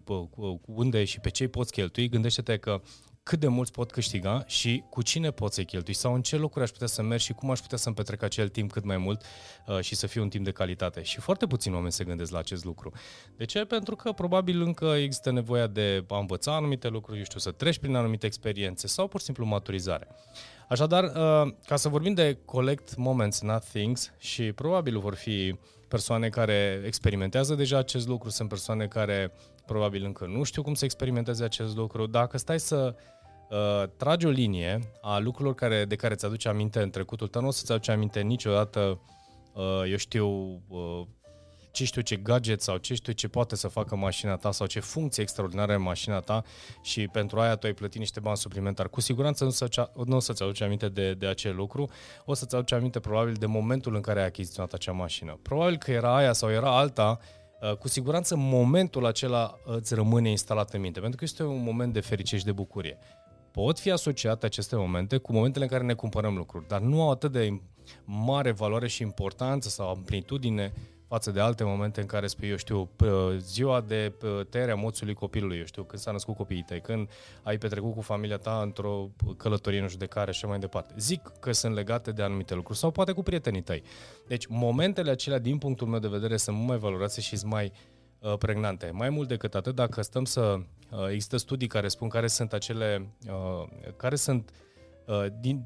unde 0.65 1.03
și 1.03 1.19
pe 1.19 1.29
ce 1.29 1.47
poți 1.47 1.71
cheltui, 1.71 2.09
gândește-te 2.09 2.57
că 2.57 2.81
cât 3.23 3.39
de 3.39 3.47
mulți 3.47 3.71
pot 3.71 3.91
câștiga 3.91 4.43
și 4.47 4.83
cu 4.89 5.01
cine 5.01 5.31
pot 5.31 5.53
să-i 5.53 5.65
cheltui 5.65 5.93
sau 5.93 6.13
în 6.13 6.21
ce 6.21 6.35
locuri 6.35 6.63
aș 6.63 6.69
putea 6.69 6.87
să 6.87 7.01
merg 7.01 7.21
și 7.21 7.33
cum 7.33 7.51
aș 7.51 7.59
putea 7.59 7.77
să-mi 7.77 7.95
petrec 7.95 8.23
acel 8.23 8.49
timp 8.49 8.71
cât 8.71 8.83
mai 8.83 8.97
mult 8.97 9.23
uh, 9.67 9.79
și 9.79 9.95
să 9.95 10.07
fie 10.07 10.21
un 10.21 10.29
timp 10.29 10.45
de 10.45 10.51
calitate. 10.51 11.01
Și 11.01 11.19
foarte 11.19 11.47
puțini 11.47 11.75
oameni 11.75 11.91
se 11.91 12.03
gândesc 12.03 12.31
la 12.31 12.37
acest 12.37 12.63
lucru. 12.63 12.91
De 13.37 13.45
ce? 13.45 13.65
Pentru 13.65 13.95
că 13.95 14.11
probabil 14.11 14.61
încă 14.61 14.85
există 14.85 15.31
nevoia 15.31 15.67
de 15.67 16.05
a 16.09 16.17
învăța 16.17 16.55
anumite 16.55 16.87
lucruri, 16.87 17.17
eu 17.17 17.23
știu, 17.23 17.39
să 17.39 17.51
treci 17.51 17.79
prin 17.79 17.95
anumite 17.95 18.25
experiențe 18.25 18.87
sau 18.87 19.07
pur 19.07 19.19
și 19.19 19.25
simplu 19.25 19.45
maturizare. 19.45 20.07
Așadar, 20.69 21.03
uh, 21.03 21.53
ca 21.65 21.75
să 21.75 21.89
vorbim 21.89 22.13
de 22.13 22.37
collect 22.45 22.95
moments, 22.95 23.41
not 23.41 23.63
things, 23.63 24.11
și 24.17 24.51
probabil 24.51 24.99
vor 24.99 25.15
fi 25.15 25.55
persoane 25.87 26.29
care 26.29 26.81
experimentează 26.85 27.55
deja 27.55 27.77
acest 27.77 28.07
lucru, 28.07 28.29
sunt 28.29 28.49
persoane 28.49 28.87
care 28.87 29.31
probabil 29.65 30.05
încă 30.05 30.25
nu 30.25 30.43
știu 30.43 30.61
cum 30.61 30.73
să 30.73 30.85
experimenteze 30.85 31.43
acest 31.43 31.75
lucru. 31.75 32.05
Dacă 32.05 32.37
stai 32.37 32.59
să 32.59 32.95
uh, 33.49 33.89
tragi 33.97 34.25
o 34.25 34.29
linie 34.29 34.79
a 35.01 35.19
lucrurilor 35.19 35.55
care, 35.55 35.85
de 35.85 35.95
care 35.95 36.15
ți-aduce 36.15 36.47
aminte 36.49 36.81
în 36.81 36.89
trecutul 36.89 37.27
tău, 37.27 37.41
nu 37.41 37.47
o 37.47 37.51
să-ți 37.51 37.71
aduce 37.71 37.91
aminte 37.91 38.21
niciodată, 38.21 39.01
uh, 39.53 39.83
eu 39.89 39.97
știu, 39.97 40.27
uh, 40.67 41.01
ce 41.71 41.85
știu 41.85 42.01
ce 42.01 42.15
gadget 42.15 42.61
sau 42.61 42.77
ce 42.77 42.93
știu 42.93 43.13
ce 43.13 43.27
poate 43.27 43.55
să 43.55 43.67
facă 43.67 43.95
mașina 43.95 44.35
ta 44.35 44.51
sau 44.51 44.67
ce 44.67 44.79
funcție 44.79 45.23
extraordinară 45.23 45.73
în 45.73 45.81
mașina 45.81 46.19
ta 46.19 46.43
și 46.81 47.07
pentru 47.07 47.39
aia 47.39 47.55
tu 47.55 47.65
ai 47.65 47.73
plătit 47.73 47.99
niște 47.99 48.19
bani 48.19 48.37
suplimentari. 48.37 48.89
Cu 48.89 49.01
siguranță 49.01 49.43
nu, 49.43 49.49
să, 49.49 49.89
nu 50.05 50.15
o 50.15 50.19
să-ți 50.19 50.43
aduce 50.43 50.63
aminte 50.63 50.89
de, 50.89 51.13
de 51.13 51.27
acel 51.27 51.55
lucru, 51.55 51.89
o 52.25 52.33
să-ți 52.33 52.55
aduce 52.55 52.75
aminte 52.75 52.99
probabil 52.99 53.33
de 53.33 53.45
momentul 53.45 53.95
în 53.95 54.01
care 54.01 54.19
ai 54.19 54.25
achiziționat 54.25 54.73
acea 54.73 54.91
mașină. 54.91 55.39
Probabil 55.41 55.77
că 55.77 55.91
era 55.91 56.15
aia 56.15 56.33
sau 56.33 56.51
era 56.51 56.77
alta, 56.77 57.19
uh, 57.21 57.40
cu 57.79 57.87
siguranță 57.87 58.35
momentul 58.37 59.05
acela 59.05 59.59
îți 59.65 59.93
rămâne 59.93 60.29
instalat 60.29 60.73
în 60.73 60.81
minte, 60.81 60.99
pentru 60.99 61.17
că 61.17 61.23
este 61.23 61.43
un 61.43 61.63
moment 61.63 61.93
de 61.93 61.99
fericire 61.99 62.39
și 62.39 62.45
de 62.45 62.51
bucurie. 62.51 62.97
Pot 63.51 63.79
fi 63.79 63.91
asociate 63.91 64.45
aceste 64.45 64.75
momente 64.75 65.17
cu 65.17 65.33
momentele 65.33 65.63
în 65.63 65.71
care 65.71 65.83
ne 65.83 65.93
cumpărăm 65.93 66.35
lucruri, 66.35 66.67
dar 66.67 66.81
nu 66.81 67.01
au 67.01 67.11
atât 67.11 67.31
de 67.31 67.61
mare 68.05 68.51
valoare 68.51 68.87
și 68.87 69.01
importanță 69.01 69.69
sau 69.69 69.89
amplitudine 69.89 70.73
față 71.11 71.31
de 71.31 71.39
alte 71.39 71.63
momente 71.63 72.01
în 72.01 72.07
care 72.07 72.27
spui, 72.27 72.49
eu 72.49 72.55
știu, 72.55 72.89
ziua 73.37 73.81
de 73.81 74.13
tăierea 74.49 74.75
moțului 74.75 75.13
copilului, 75.13 75.57
eu 75.57 75.65
știu, 75.65 75.83
când 75.83 76.01
s-a 76.01 76.11
născut 76.11 76.35
copiii 76.35 76.63
tăi, 76.63 76.81
când 76.81 77.09
ai 77.43 77.57
petrecut 77.57 77.93
cu 77.93 78.01
familia 78.01 78.37
ta 78.37 78.61
într-o 78.61 79.09
călătorie, 79.37 79.81
nu 79.81 79.87
știu 79.87 79.99
de 79.99 80.05
care 80.05 80.31
și 80.31 80.45
mai 80.45 80.59
departe. 80.59 80.93
Zic 80.97 81.31
că 81.39 81.51
sunt 81.51 81.73
legate 81.73 82.11
de 82.11 82.21
anumite 82.21 82.53
lucruri 82.53 82.79
sau 82.79 82.91
poate 82.91 83.11
cu 83.11 83.23
prietenii 83.23 83.61
tăi. 83.61 83.83
Deci 84.27 84.45
momentele 84.45 85.11
acelea, 85.11 85.39
din 85.39 85.57
punctul 85.57 85.87
meu 85.87 85.99
de 85.99 86.07
vedere, 86.07 86.37
sunt 86.37 86.55
mult 86.55 86.67
mai 86.67 86.77
valoroase 86.77 87.21
și 87.21 87.35
sunt 87.35 87.51
mai 87.51 87.71
uh, 88.19 88.37
pregnante. 88.37 88.89
Mai 88.93 89.09
mult 89.09 89.27
decât 89.27 89.55
atât, 89.55 89.75
dacă 89.75 90.01
stăm 90.01 90.25
să... 90.25 90.57
Uh, 90.91 91.07
există 91.09 91.37
studii 91.37 91.67
care 91.67 91.87
spun 91.87 92.09
care 92.09 92.27
sunt 92.27 92.53
acele... 92.53 93.07
Uh, 93.27 93.67
care 93.95 94.15
sunt 94.15 94.49
uh, 95.05 95.25
din, 95.39 95.65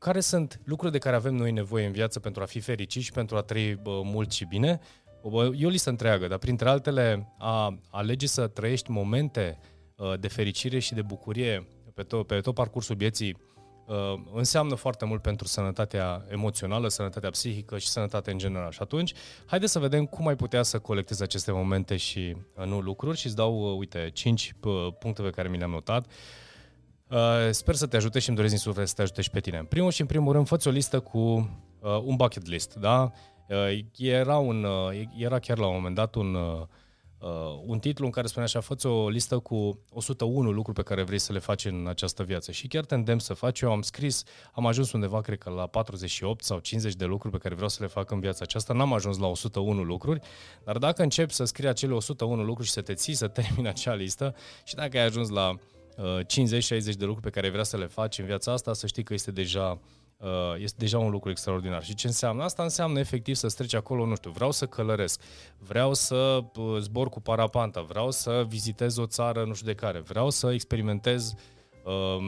care 0.00 0.20
sunt 0.20 0.60
lucruri 0.64 0.92
de 0.92 0.98
care 0.98 1.16
avem 1.16 1.34
noi 1.34 1.52
nevoie 1.52 1.86
în 1.86 1.92
viață 1.92 2.20
pentru 2.20 2.42
a 2.42 2.44
fi 2.44 2.60
fericiți 2.60 3.04
și 3.04 3.12
pentru 3.12 3.36
a 3.36 3.40
trăi 3.40 3.74
bă, 3.74 4.00
mult 4.04 4.32
și 4.32 4.44
bine. 4.44 4.80
E 5.56 5.66
o 5.66 5.68
listă 5.68 5.90
întreagă, 5.90 6.26
dar 6.26 6.38
printre 6.38 6.68
altele 6.68 7.34
a 7.38 7.78
alege 7.90 8.26
să 8.26 8.46
trăiești 8.46 8.90
momente 8.90 9.58
uh, 9.96 10.18
de 10.20 10.28
fericire 10.28 10.78
și 10.78 10.94
de 10.94 11.02
bucurie 11.02 11.66
pe 11.94 12.02
tot, 12.02 12.26
pe 12.26 12.40
tot 12.40 12.54
parcursul 12.54 12.96
vieții 12.96 13.36
uh, 13.86 13.96
înseamnă 14.34 14.74
foarte 14.74 15.04
mult 15.04 15.22
pentru 15.22 15.46
sănătatea 15.46 16.24
emoțională, 16.28 16.88
sănătatea 16.88 17.30
psihică 17.30 17.78
și 17.78 17.88
sănătatea 17.88 18.32
în 18.32 18.38
general. 18.38 18.70
Și 18.70 18.82
atunci, 18.82 19.12
haideți 19.46 19.72
să 19.72 19.78
vedem 19.78 20.06
cum 20.06 20.26
ai 20.26 20.36
putea 20.36 20.62
să 20.62 20.78
colectezi 20.78 21.22
aceste 21.22 21.52
momente 21.52 21.96
și 21.96 22.36
uh, 22.54 22.64
nu 22.64 22.80
lucruri 22.80 23.18
și 23.18 23.26
îți 23.26 23.36
dau, 23.36 23.78
uite, 23.78 24.10
5 24.12 24.54
puncte 24.98 25.22
pe 25.22 25.30
care 25.30 25.48
mi 25.48 25.58
le-am 25.58 25.70
notat. 25.70 26.06
Uh, 26.06 26.12
sper 27.50 27.74
să 27.74 27.86
te 27.86 27.96
ajute 27.96 28.18
și 28.18 28.28
îmi 28.28 28.36
doresc 28.36 28.54
din 28.54 28.62
suflet 28.62 28.88
să 28.88 28.94
te 28.94 29.02
ajute 29.02 29.22
și 29.22 29.30
pe 29.30 29.40
tine. 29.40 29.58
În 29.58 29.64
primul 29.64 29.90
și 29.90 30.00
în 30.00 30.06
primul 30.06 30.32
rând, 30.32 30.46
fă 30.46 30.58
o 30.64 30.70
listă 30.70 31.00
cu 31.00 31.18
uh, 31.18 32.00
un 32.04 32.16
bucket 32.16 32.46
list, 32.46 32.74
da? 32.74 33.12
Uh, 33.48 33.78
era, 33.96 34.38
un, 34.38 34.64
uh, 34.64 35.02
era 35.16 35.38
chiar 35.38 35.58
la 35.58 35.66
un 35.66 35.74
moment 35.74 35.94
dat 35.94 36.14
un, 36.14 36.34
uh, 36.34 36.66
uh, 37.18 37.60
un 37.66 37.78
titlu 37.78 38.04
în 38.04 38.10
care 38.10 38.26
spunea 38.26 38.44
așa, 38.44 38.60
fă 38.60 38.88
o 38.88 39.08
listă 39.08 39.38
cu 39.38 39.78
101 39.92 40.50
lucruri 40.50 40.76
pe 40.76 40.82
care 40.82 41.02
vrei 41.02 41.18
să 41.18 41.32
le 41.32 41.38
faci 41.38 41.64
în 41.64 41.86
această 41.88 42.22
viață. 42.22 42.52
Și 42.52 42.68
chiar 42.68 42.84
te 42.84 42.94
îndemn 42.94 43.18
să 43.18 43.34
faci. 43.34 43.60
Eu 43.60 43.72
am 43.72 43.82
scris, 43.82 44.24
am 44.52 44.66
ajuns 44.66 44.92
undeva, 44.92 45.20
cred 45.20 45.38
că 45.38 45.50
la 45.50 45.66
48 45.66 46.44
sau 46.44 46.58
50 46.58 46.94
de 46.94 47.04
lucruri 47.04 47.32
pe 47.32 47.38
care 47.38 47.54
vreau 47.54 47.68
să 47.68 47.78
le 47.80 47.88
fac 47.88 48.10
în 48.10 48.20
viața 48.20 48.40
aceasta. 48.42 48.72
N-am 48.72 48.92
ajuns 48.92 49.18
la 49.18 49.26
101 49.26 49.82
lucruri, 49.82 50.20
dar 50.64 50.78
dacă 50.78 51.02
începi 51.02 51.32
să 51.32 51.44
scrii 51.44 51.68
acele 51.68 51.92
101 51.92 52.42
lucruri 52.42 52.66
și 52.66 52.72
să 52.72 52.80
te 52.80 52.94
ții 52.94 53.14
să 53.14 53.28
termini 53.28 53.68
acea 53.68 53.94
listă 53.94 54.34
și 54.64 54.74
dacă 54.74 54.98
ai 54.98 55.04
ajuns 55.04 55.28
la 55.28 55.56
50-60 55.96 55.96
uh, 55.98 56.94
de 56.96 57.04
lucruri 57.04 57.20
pe 57.20 57.30
care 57.30 57.50
vrea 57.50 57.62
să 57.62 57.76
le 57.76 57.86
faci 57.86 58.18
în 58.18 58.24
viața 58.24 58.52
asta, 58.52 58.72
să 58.72 58.86
știi 58.86 59.02
că 59.02 59.14
este 59.14 59.30
deja 59.30 59.80
uh, 60.16 60.28
este 60.58 60.76
deja 60.78 60.98
un 60.98 61.10
lucru 61.10 61.30
extraordinar. 61.30 61.84
Și 61.84 61.94
ce 61.94 62.06
înseamnă? 62.06 62.42
Asta 62.42 62.62
înseamnă 62.62 62.98
efectiv 62.98 63.34
să 63.34 63.48
treci 63.48 63.74
acolo, 63.74 64.06
nu 64.06 64.14
știu, 64.14 64.30
vreau 64.30 64.50
să 64.50 64.66
călăresc, 64.66 65.20
vreau 65.58 65.94
să 65.94 66.40
uh, 66.56 66.76
zbor 66.78 67.08
cu 67.08 67.20
parapanta, 67.20 67.80
vreau 67.80 68.10
să 68.10 68.44
vizitez 68.48 68.96
o 68.96 69.06
țară 69.06 69.44
nu 69.44 69.54
știu 69.54 69.66
de 69.66 69.74
care, 69.74 69.98
vreau 69.98 70.30
să 70.30 70.52
experimentez 70.52 71.34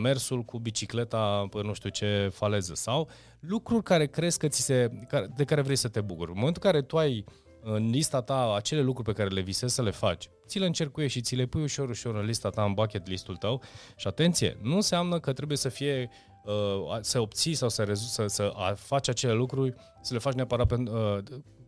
mersul 0.03 0.43
cu 0.43 0.59
bicicleta 0.59 1.47
pe 1.51 1.63
nu 1.63 1.73
știu 1.73 1.91
ce 1.91 2.31
faleză 2.33 2.75
sau 2.75 3.09
lucruri 3.41 3.83
care 3.83 4.07
crezi 4.07 4.39
că 4.39 4.49
ți 4.49 4.61
se, 4.61 4.91
de 5.37 5.45
care 5.45 5.61
vrei 5.61 5.77
să 5.77 5.89
te 5.89 6.01
bucuri. 6.01 6.31
În 6.31 6.37
momentul 6.39 6.63
în 6.65 6.71
care 6.71 6.83
tu 6.83 6.99
ai 6.99 7.25
în 7.63 7.91
lista 7.91 8.21
ta 8.21 8.55
acele 8.55 8.81
lucruri 8.81 9.09
pe 9.09 9.23
care 9.23 9.35
le 9.35 9.41
visezi 9.41 9.75
să 9.75 9.83
le 9.83 9.91
faci, 9.91 10.29
ți 10.53 10.59
le 10.59 10.67
încercuiești 10.67 11.19
și 11.19 11.25
ți 11.25 11.35
le 11.35 11.47
pui 11.47 11.63
ușor, 11.63 11.89
ușor 11.89 12.15
în 12.17 12.25
lista 12.25 12.51
ta, 12.51 12.65
în 12.65 12.73
bucket 12.73 13.07
listul 13.07 13.37
tău 13.37 13.63
și 13.97 14.07
atenție, 14.07 14.59
nu 14.63 14.75
înseamnă 14.75 15.21
că 15.21 15.33
trebuie 15.33 15.57
să 15.57 15.69
fie 15.69 16.11
uh, 16.45 16.99
să 17.01 17.21
obții 17.21 17.55
sau 17.55 17.69
să, 17.69 17.83
rezu- 17.83 18.09
să, 18.09 18.27
să 18.27 18.73
faci 18.77 19.09
acele 19.09 19.33
lucruri, 19.33 19.75
să 20.01 20.15
le 20.15 20.19
faci 20.19 20.33
neapărat 20.33 20.67
pe, 20.67 20.75
uh, 20.75 21.19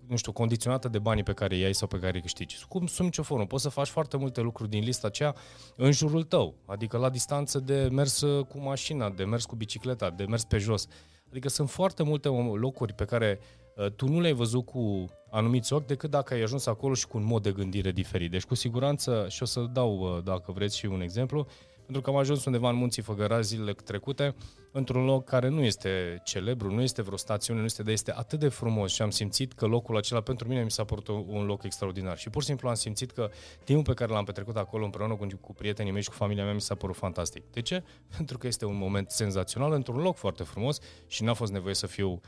nu 0.07 0.17
știu, 0.17 0.33
condiționată 0.33 0.89
de 0.89 0.99
banii 0.99 1.23
pe 1.23 1.33
care 1.33 1.55
îi 1.55 1.65
ai 1.65 1.75
sau 1.75 1.89
pe 1.89 1.99
care 1.99 2.15
îi 2.15 2.21
câștigi. 2.21 2.65
Cum 2.69 2.87
sunt 2.87 3.07
nicio 3.07 3.23
formă. 3.23 3.47
Poți 3.47 3.63
să 3.63 3.69
faci 3.69 3.89
foarte 3.89 4.17
multe 4.17 4.41
lucruri 4.41 4.71
din 4.71 4.85
lista 4.85 5.07
aceea 5.07 5.35
în 5.77 5.93
jurul 5.93 6.23
tău, 6.23 6.55
adică 6.67 6.97
la 6.97 7.11
distanță 7.11 7.59
de 7.59 7.89
mers 7.93 8.21
uh, 8.21 8.47
cu 8.47 8.59
mașina, 8.59 9.11
de 9.11 9.25
mers 9.25 9.45
cu 9.45 9.57
bicicleta, 9.57 10.11
de 10.11 10.25
mers 10.25 10.45
pe 10.45 10.59
jos. 10.59 10.87
Adică 11.31 11.49
sunt 11.49 11.71
foarte 11.71 12.03
multe 12.03 12.29
locuri 12.55 12.93
pe 12.93 13.05
care 13.05 13.39
uh, 13.41 13.64
tu 13.97 14.09
nu 14.09 14.21
le-ai 14.21 14.33
văzut 14.33 14.65
cu 14.65 15.09
anumiți 15.31 15.73
ochi 15.73 15.87
decât 15.87 16.11
dacă 16.11 16.35
ai 16.35 16.41
ajuns 16.41 16.67
acolo 16.67 16.95
și 16.95 17.07
cu 17.07 17.17
un 17.17 17.25
mod 17.25 17.43
de 17.43 17.53
gândire 17.53 17.93
diferit. 17.93 18.31
Deci 18.31 18.45
cu 18.45 18.55
siguranță, 18.55 19.27
și 19.29 19.43
o 19.43 19.47
să 19.47 19.61
dau, 19.61 19.99
uh, 19.99 20.23
dacă 20.23 20.53
vreți, 20.53 20.77
și 20.77 20.87
un 20.87 21.01
exemplu, 21.01 21.47
pentru 21.85 22.03
că 22.03 22.11
am 22.11 22.17
ajuns 22.17 22.45
undeva 22.45 22.69
în 22.69 22.77
munții 22.77 23.03
Făgăraș 23.03 23.45
zilele 23.45 23.73
trecute, 23.73 24.35
într-un 24.73 25.05
loc 25.05 25.25
care 25.25 25.49
nu 25.49 25.63
este 25.63 26.21
celebru, 26.25 26.75
nu 26.75 26.83
este 26.83 27.03
vreo 27.03 27.17
stațiune, 27.17 27.59
nu 27.59 27.65
este, 27.65 27.83
dar 27.83 27.93
este 27.93 28.13
atât 28.17 28.39
de 28.39 28.49
frumos 28.49 28.93
și 28.93 29.03
am 29.03 29.11
simțit 29.11 29.53
că 29.53 29.67
locul 29.67 29.97
acela 29.97 30.21
pentru 30.21 30.49
mine 30.49 30.63
mi 30.63 30.71
s-a 30.71 30.85
părut 30.85 31.09
un 31.09 31.45
loc 31.45 31.63
extraordinar 31.63 32.19
și 32.19 32.31
pur 32.31 32.43
și 32.43 32.49
simplu 32.49 32.69
am 32.69 32.75
simțit 32.75 33.11
că 33.11 33.31
timpul 33.65 33.85
pe 33.85 34.01
care 34.01 34.13
l-am 34.13 34.25
petrecut 34.25 34.57
acolo 34.57 34.85
împreună 34.85 35.15
cu, 35.15 35.27
cu 35.41 35.55
prietenii 35.55 35.93
mei 35.93 36.03
și 36.03 36.09
cu 36.09 36.15
familia 36.15 36.45
mea 36.45 36.55
mi 36.55 36.61
s-a 36.61 36.75
părut 36.75 36.97
fantastic. 36.97 37.43
De 37.51 37.61
ce? 37.61 37.83
Pentru 38.17 38.39
că 38.39 38.47
este 38.47 38.65
un 38.65 38.77
moment 38.77 39.11
senzațional 39.11 39.73
într-un 39.73 40.01
loc 40.01 40.17
foarte 40.17 40.43
frumos 40.43 40.79
și 41.07 41.23
n-a 41.23 41.35
fost 41.35 41.53
nevoie 41.53 41.75
să 41.75 41.87
fiu 41.87 42.11
uh, 42.11 42.21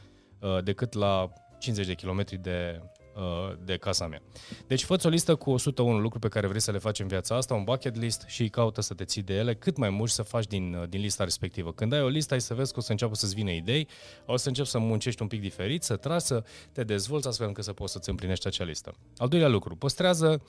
decât 0.64 0.92
la 0.92 1.32
50 1.58 1.86
de 1.86 1.94
kilometri 1.94 2.36
de, 2.36 2.80
Uh, 3.16 3.52
de 3.64 3.76
casa 3.76 4.06
mea. 4.06 4.22
Deci 4.66 4.84
fă 4.84 4.96
o 5.04 5.08
listă 5.08 5.34
cu 5.34 5.50
101 5.50 5.98
lucruri 5.98 6.20
pe 6.20 6.28
care 6.28 6.46
vrei 6.46 6.60
să 6.60 6.70
le 6.70 6.78
faci 6.78 6.98
în 6.98 7.06
viața 7.06 7.36
asta, 7.36 7.54
un 7.54 7.64
bucket 7.64 7.96
list 7.96 8.24
și 8.26 8.48
caută 8.48 8.80
să 8.80 8.94
te 8.94 9.04
ții 9.04 9.22
de 9.22 9.34
ele 9.34 9.54
cât 9.54 9.76
mai 9.76 9.90
mult 9.90 10.08
și 10.08 10.14
să 10.14 10.22
faci 10.22 10.46
din, 10.46 10.74
uh, 10.74 10.88
din 10.88 11.00
lista 11.00 11.24
respectivă. 11.24 11.72
Când 11.72 11.92
ai 11.92 12.02
o 12.02 12.08
listă, 12.08 12.34
ai 12.34 12.40
să 12.40 12.54
vezi 12.54 12.72
că 12.72 12.78
o 12.78 12.82
să 12.82 12.90
înceapă 12.90 13.14
să-ți 13.14 13.34
vină 13.34 13.50
idei, 13.50 13.88
o 14.26 14.36
să 14.36 14.48
începi 14.48 14.68
să 14.68 14.78
muncești 14.78 15.22
un 15.22 15.28
pic 15.28 15.40
diferit, 15.40 15.82
să 15.82 15.96
tragi, 15.96 16.24
să 16.24 16.44
te 16.72 16.84
dezvolți 16.84 17.28
astfel 17.28 17.46
încât 17.46 17.64
să 17.64 17.72
poți 17.72 17.92
să-ți 17.92 18.10
împlinești 18.10 18.46
acea 18.46 18.64
listă. 18.64 18.94
Al 19.16 19.28
doilea 19.28 19.48
lucru, 19.48 19.76
păstrează 19.76 20.42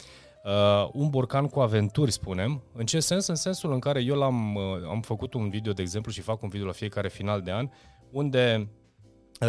uh, 0.44 0.90
un 0.92 1.10
borcan 1.10 1.48
cu 1.48 1.60
aventuri, 1.60 2.12
spunem. 2.12 2.64
În 2.74 2.86
ce 2.86 3.00
sens? 3.00 3.28
În 3.28 3.36
sensul 3.36 3.74
în 3.74 3.80
care 3.80 4.02
eu 4.02 4.16
l-am 4.16 4.56
uh, 4.56 4.64
am 4.90 5.02
făcut 5.02 5.34
un 5.34 5.50
video, 5.50 5.74
de 5.74 5.82
exemplu, 5.82 6.12
și 6.12 6.22
fac 6.22 6.42
un 6.42 6.50
video 6.50 6.66
la 6.66 6.72
fiecare 6.72 7.10
final 7.10 7.42
de 7.42 7.52
an, 7.52 7.70
unde 8.12 8.70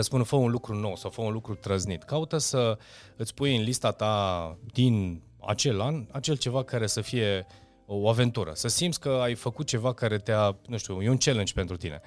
spun 0.00 0.22
fă 0.22 0.36
un 0.36 0.50
lucru 0.50 0.74
nou 0.74 0.96
sau 0.96 1.10
fă 1.10 1.20
un 1.20 1.32
lucru 1.32 1.54
trăznit. 1.54 2.02
Caută 2.02 2.38
să 2.38 2.78
îți 3.16 3.34
pui 3.34 3.56
în 3.56 3.62
lista 3.62 3.90
ta 3.90 4.56
din 4.72 5.22
acel 5.46 5.80
an, 5.80 6.06
acel 6.10 6.36
ceva 6.36 6.64
care 6.64 6.86
să 6.86 7.00
fie 7.00 7.46
o 7.86 8.08
aventură. 8.08 8.50
Să 8.54 8.68
simți 8.68 9.00
că 9.00 9.08
ai 9.08 9.34
făcut 9.34 9.66
ceva 9.66 9.94
care 9.94 10.18
te-a, 10.18 10.56
nu 10.66 10.76
știu, 10.76 11.02
e 11.02 11.08
un 11.08 11.16
challenge 11.16 11.52
pentru 11.52 11.76
tine. 11.76 12.00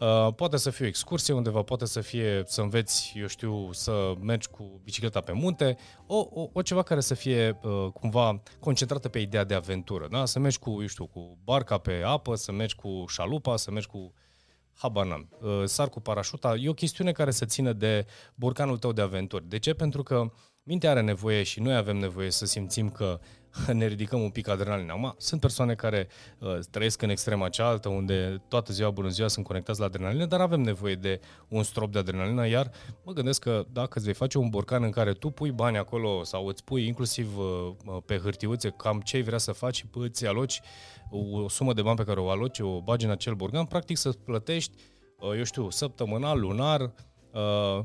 Uh, 0.00 0.34
poate 0.34 0.56
să 0.56 0.70
fie 0.70 0.84
o 0.84 0.88
excursie 0.88 1.34
undeva, 1.34 1.62
poate 1.62 1.86
să 1.86 2.00
fie 2.00 2.42
să 2.46 2.60
înveți, 2.60 3.12
eu 3.16 3.26
știu, 3.26 3.72
să 3.72 4.14
mergi 4.20 4.48
cu 4.48 4.80
bicicleta 4.84 5.20
pe 5.20 5.32
munte, 5.32 5.76
o, 6.06 6.26
o, 6.30 6.48
o 6.52 6.62
ceva 6.62 6.82
care 6.82 7.00
să 7.00 7.14
fie 7.14 7.58
uh, 7.62 7.86
cumva 7.92 8.42
concentrată 8.60 9.08
pe 9.08 9.18
ideea 9.18 9.44
de 9.44 9.54
aventură, 9.54 10.06
da? 10.10 10.24
Să 10.24 10.38
mergi 10.38 10.58
cu, 10.58 10.70
eu 10.80 10.86
știu, 10.86 11.06
cu 11.06 11.38
barca 11.44 11.78
pe 11.78 12.02
apă, 12.04 12.34
să 12.34 12.52
mergi 12.52 12.74
cu 12.74 13.04
șalupa, 13.08 13.56
să 13.56 13.70
mergi 13.70 13.88
cu 13.88 14.12
habar 14.76 15.06
n-am, 15.06 15.28
uh, 15.40 15.64
sar 15.64 15.88
cu 15.88 16.00
parașuta, 16.00 16.54
e 16.54 16.68
o 16.68 16.74
chestiune 16.74 17.12
care 17.12 17.30
se 17.30 17.46
ține 17.46 17.72
de 17.72 18.06
borcanul 18.34 18.78
tău 18.78 18.92
de 18.92 19.00
aventuri. 19.00 19.48
De 19.48 19.58
ce? 19.58 19.74
Pentru 19.74 20.02
că 20.02 20.32
mintea 20.66 20.90
are 20.90 21.00
nevoie 21.00 21.42
și 21.42 21.60
noi 21.60 21.76
avem 21.76 21.96
nevoie 21.96 22.30
să 22.30 22.46
simțim 22.46 22.90
că 22.90 23.20
ne 23.72 23.86
ridicăm 23.86 24.22
un 24.22 24.30
pic 24.30 24.48
adrenalina. 24.48 24.92
Acum, 24.92 25.14
sunt 25.18 25.40
persoane 25.40 25.74
care 25.74 26.08
uh, 26.38 26.58
trăiesc 26.70 27.02
în 27.02 27.08
extrema 27.08 27.48
cealaltă, 27.48 27.88
unde 27.88 28.42
toată 28.48 28.72
ziua, 28.72 28.90
bună 28.90 29.08
ziua, 29.08 29.28
sunt 29.28 29.44
conectați 29.44 29.80
la 29.80 29.86
adrenalină, 29.86 30.26
dar 30.26 30.40
avem 30.40 30.60
nevoie 30.60 30.94
de 30.94 31.20
un 31.48 31.62
strop 31.62 31.92
de 31.92 31.98
adrenalină, 31.98 32.48
iar 32.48 32.70
mă 33.04 33.12
gândesc 33.12 33.40
că 33.40 33.64
dacă 33.72 33.90
îți 33.94 34.04
vei 34.04 34.14
face 34.14 34.38
un 34.38 34.48
borcan 34.48 34.82
în 34.82 34.90
care 34.90 35.12
tu 35.12 35.30
pui 35.30 35.50
bani 35.50 35.78
acolo 35.78 36.24
sau 36.24 36.46
îți 36.46 36.64
pui 36.64 36.86
inclusiv 36.86 37.38
uh, 37.38 37.96
pe 38.06 38.18
hârtiuțe 38.18 38.70
cam 38.70 39.00
ce 39.00 39.22
vrea 39.22 39.38
să 39.38 39.52
faci 39.52 39.76
și 39.76 39.84
îți 39.92 40.26
aloci 40.26 40.60
o 41.10 41.48
sumă 41.48 41.72
de 41.72 41.82
bani 41.82 41.96
pe 41.96 42.04
care 42.04 42.20
o 42.20 42.30
aloci, 42.30 42.58
o 42.58 42.80
bagi 42.80 43.04
în 43.04 43.10
acel 43.10 43.34
borcan, 43.34 43.64
practic 43.64 43.96
să 43.96 44.10
plătești, 44.10 44.72
uh, 45.18 45.36
eu 45.36 45.44
știu, 45.44 45.70
săptămânal, 45.70 46.40
lunar, 46.40 46.92
uh, 47.32 47.84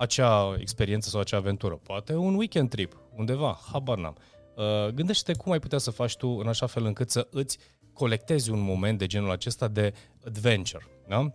acea 0.00 0.56
experiență 0.58 1.08
sau 1.08 1.20
acea 1.20 1.36
aventură. 1.36 1.74
Poate 1.74 2.14
un 2.14 2.34
weekend 2.34 2.68
trip, 2.68 2.96
undeva, 3.16 3.58
habar 3.72 3.98
n-am. 3.98 4.16
Uh, 4.56 4.88
gândește-te 4.94 5.38
cum 5.38 5.52
ai 5.52 5.58
putea 5.58 5.78
să 5.78 5.90
faci 5.90 6.16
tu 6.16 6.28
în 6.28 6.48
așa 6.48 6.66
fel 6.66 6.84
încât 6.84 7.10
să 7.10 7.26
îți 7.30 7.58
colectezi 7.92 8.50
un 8.50 8.60
moment 8.60 8.98
de 8.98 9.06
genul 9.06 9.30
acesta 9.30 9.68
de 9.68 9.92
adventure. 10.26 10.86
Da? 11.08 11.32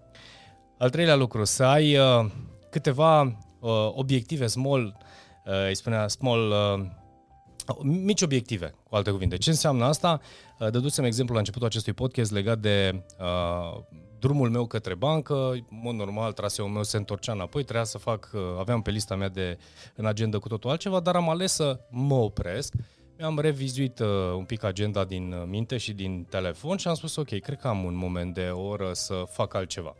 Al 0.77 0.89
treilea 0.89 1.15
lucru, 1.15 1.43
să 1.43 1.63
ai 1.63 1.97
uh, 1.97 2.25
câteva 2.69 3.21
uh, 3.21 3.91
obiective 3.93 4.47
small, 4.47 4.97
uh, 5.45 5.67
îi 5.67 5.75
spunea 5.75 6.07
small, 6.07 6.49
uh, 6.49 6.85
mici 7.81 8.21
obiective, 8.21 8.75
cu 8.83 8.95
alte 8.95 9.11
cuvinte. 9.11 9.37
Ce 9.37 9.49
înseamnă 9.49 9.85
asta? 9.85 10.21
Uh, 10.59 10.69
dădusem 10.69 11.03
exemplu 11.03 11.33
la 11.33 11.39
începutul 11.39 11.67
acestui 11.67 11.93
podcast 11.93 12.31
legat 12.31 12.59
de 12.59 13.03
uh, 13.19 13.81
drumul 14.19 14.49
meu 14.49 14.65
către 14.65 14.95
bancă, 14.95 15.49
în 15.51 15.63
mod 15.69 15.95
normal 15.95 16.33
traseul 16.33 16.69
meu 16.69 16.83
se 16.83 16.97
întorcea 16.97 17.31
înapoi, 17.31 17.63
trebuia 17.63 17.83
să 17.83 17.97
fac, 17.97 18.29
uh, 18.33 18.41
aveam 18.59 18.81
pe 18.81 18.91
lista 18.91 19.15
mea 19.15 19.29
de 19.29 19.57
în 19.95 20.05
agenda 20.05 20.37
cu 20.39 20.47
totul 20.47 20.69
altceva, 20.69 20.99
dar 20.99 21.15
am 21.15 21.29
ales 21.29 21.53
să 21.53 21.79
mă 21.89 22.15
opresc. 22.15 22.73
Mi-am 23.17 23.39
revizuit 23.39 23.99
uh, 23.99 24.07
un 24.37 24.43
pic 24.43 24.63
agenda 24.63 25.03
din 25.03 25.31
uh, 25.31 25.43
minte 25.47 25.77
și 25.77 25.93
din 25.93 26.25
telefon 26.29 26.77
și 26.77 26.87
am 26.87 26.93
spus, 26.93 27.15
ok, 27.15 27.39
cred 27.39 27.57
că 27.57 27.67
am 27.67 27.83
un 27.83 27.95
moment 27.95 28.33
de 28.33 28.49
o 28.51 28.61
oră 28.61 28.93
să 28.93 29.23
fac 29.29 29.53
altceva. 29.53 29.95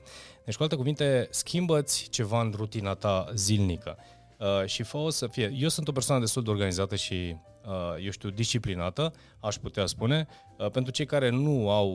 Deci, 0.46 0.56
cu 0.56 0.64
alte 0.64 0.76
cuvinte, 0.76 1.28
schimbă-ți 1.32 2.10
ceva 2.10 2.42
în 2.42 2.54
rutina 2.56 2.94
ta 2.94 3.26
zilnică 3.34 3.98
uh, 4.40 4.66
și 4.66 4.84
fă 4.84 5.08
să 5.10 5.28
fie... 5.28 5.54
Eu 5.58 5.68
sunt 5.68 5.88
o 5.88 5.92
persoană 5.92 6.22
destul 6.22 6.44
de 6.44 6.50
organizată 6.50 6.96
și, 6.96 7.36
uh, 7.66 8.04
eu 8.04 8.12
știu, 8.12 8.30
disciplinată, 8.30 9.14
aș 9.40 9.56
putea 9.56 9.86
spune. 9.86 10.28
Uh, 10.58 10.70
pentru 10.70 10.92
cei 10.92 11.06
care 11.06 11.30
nu 11.30 11.70
au 11.70 11.90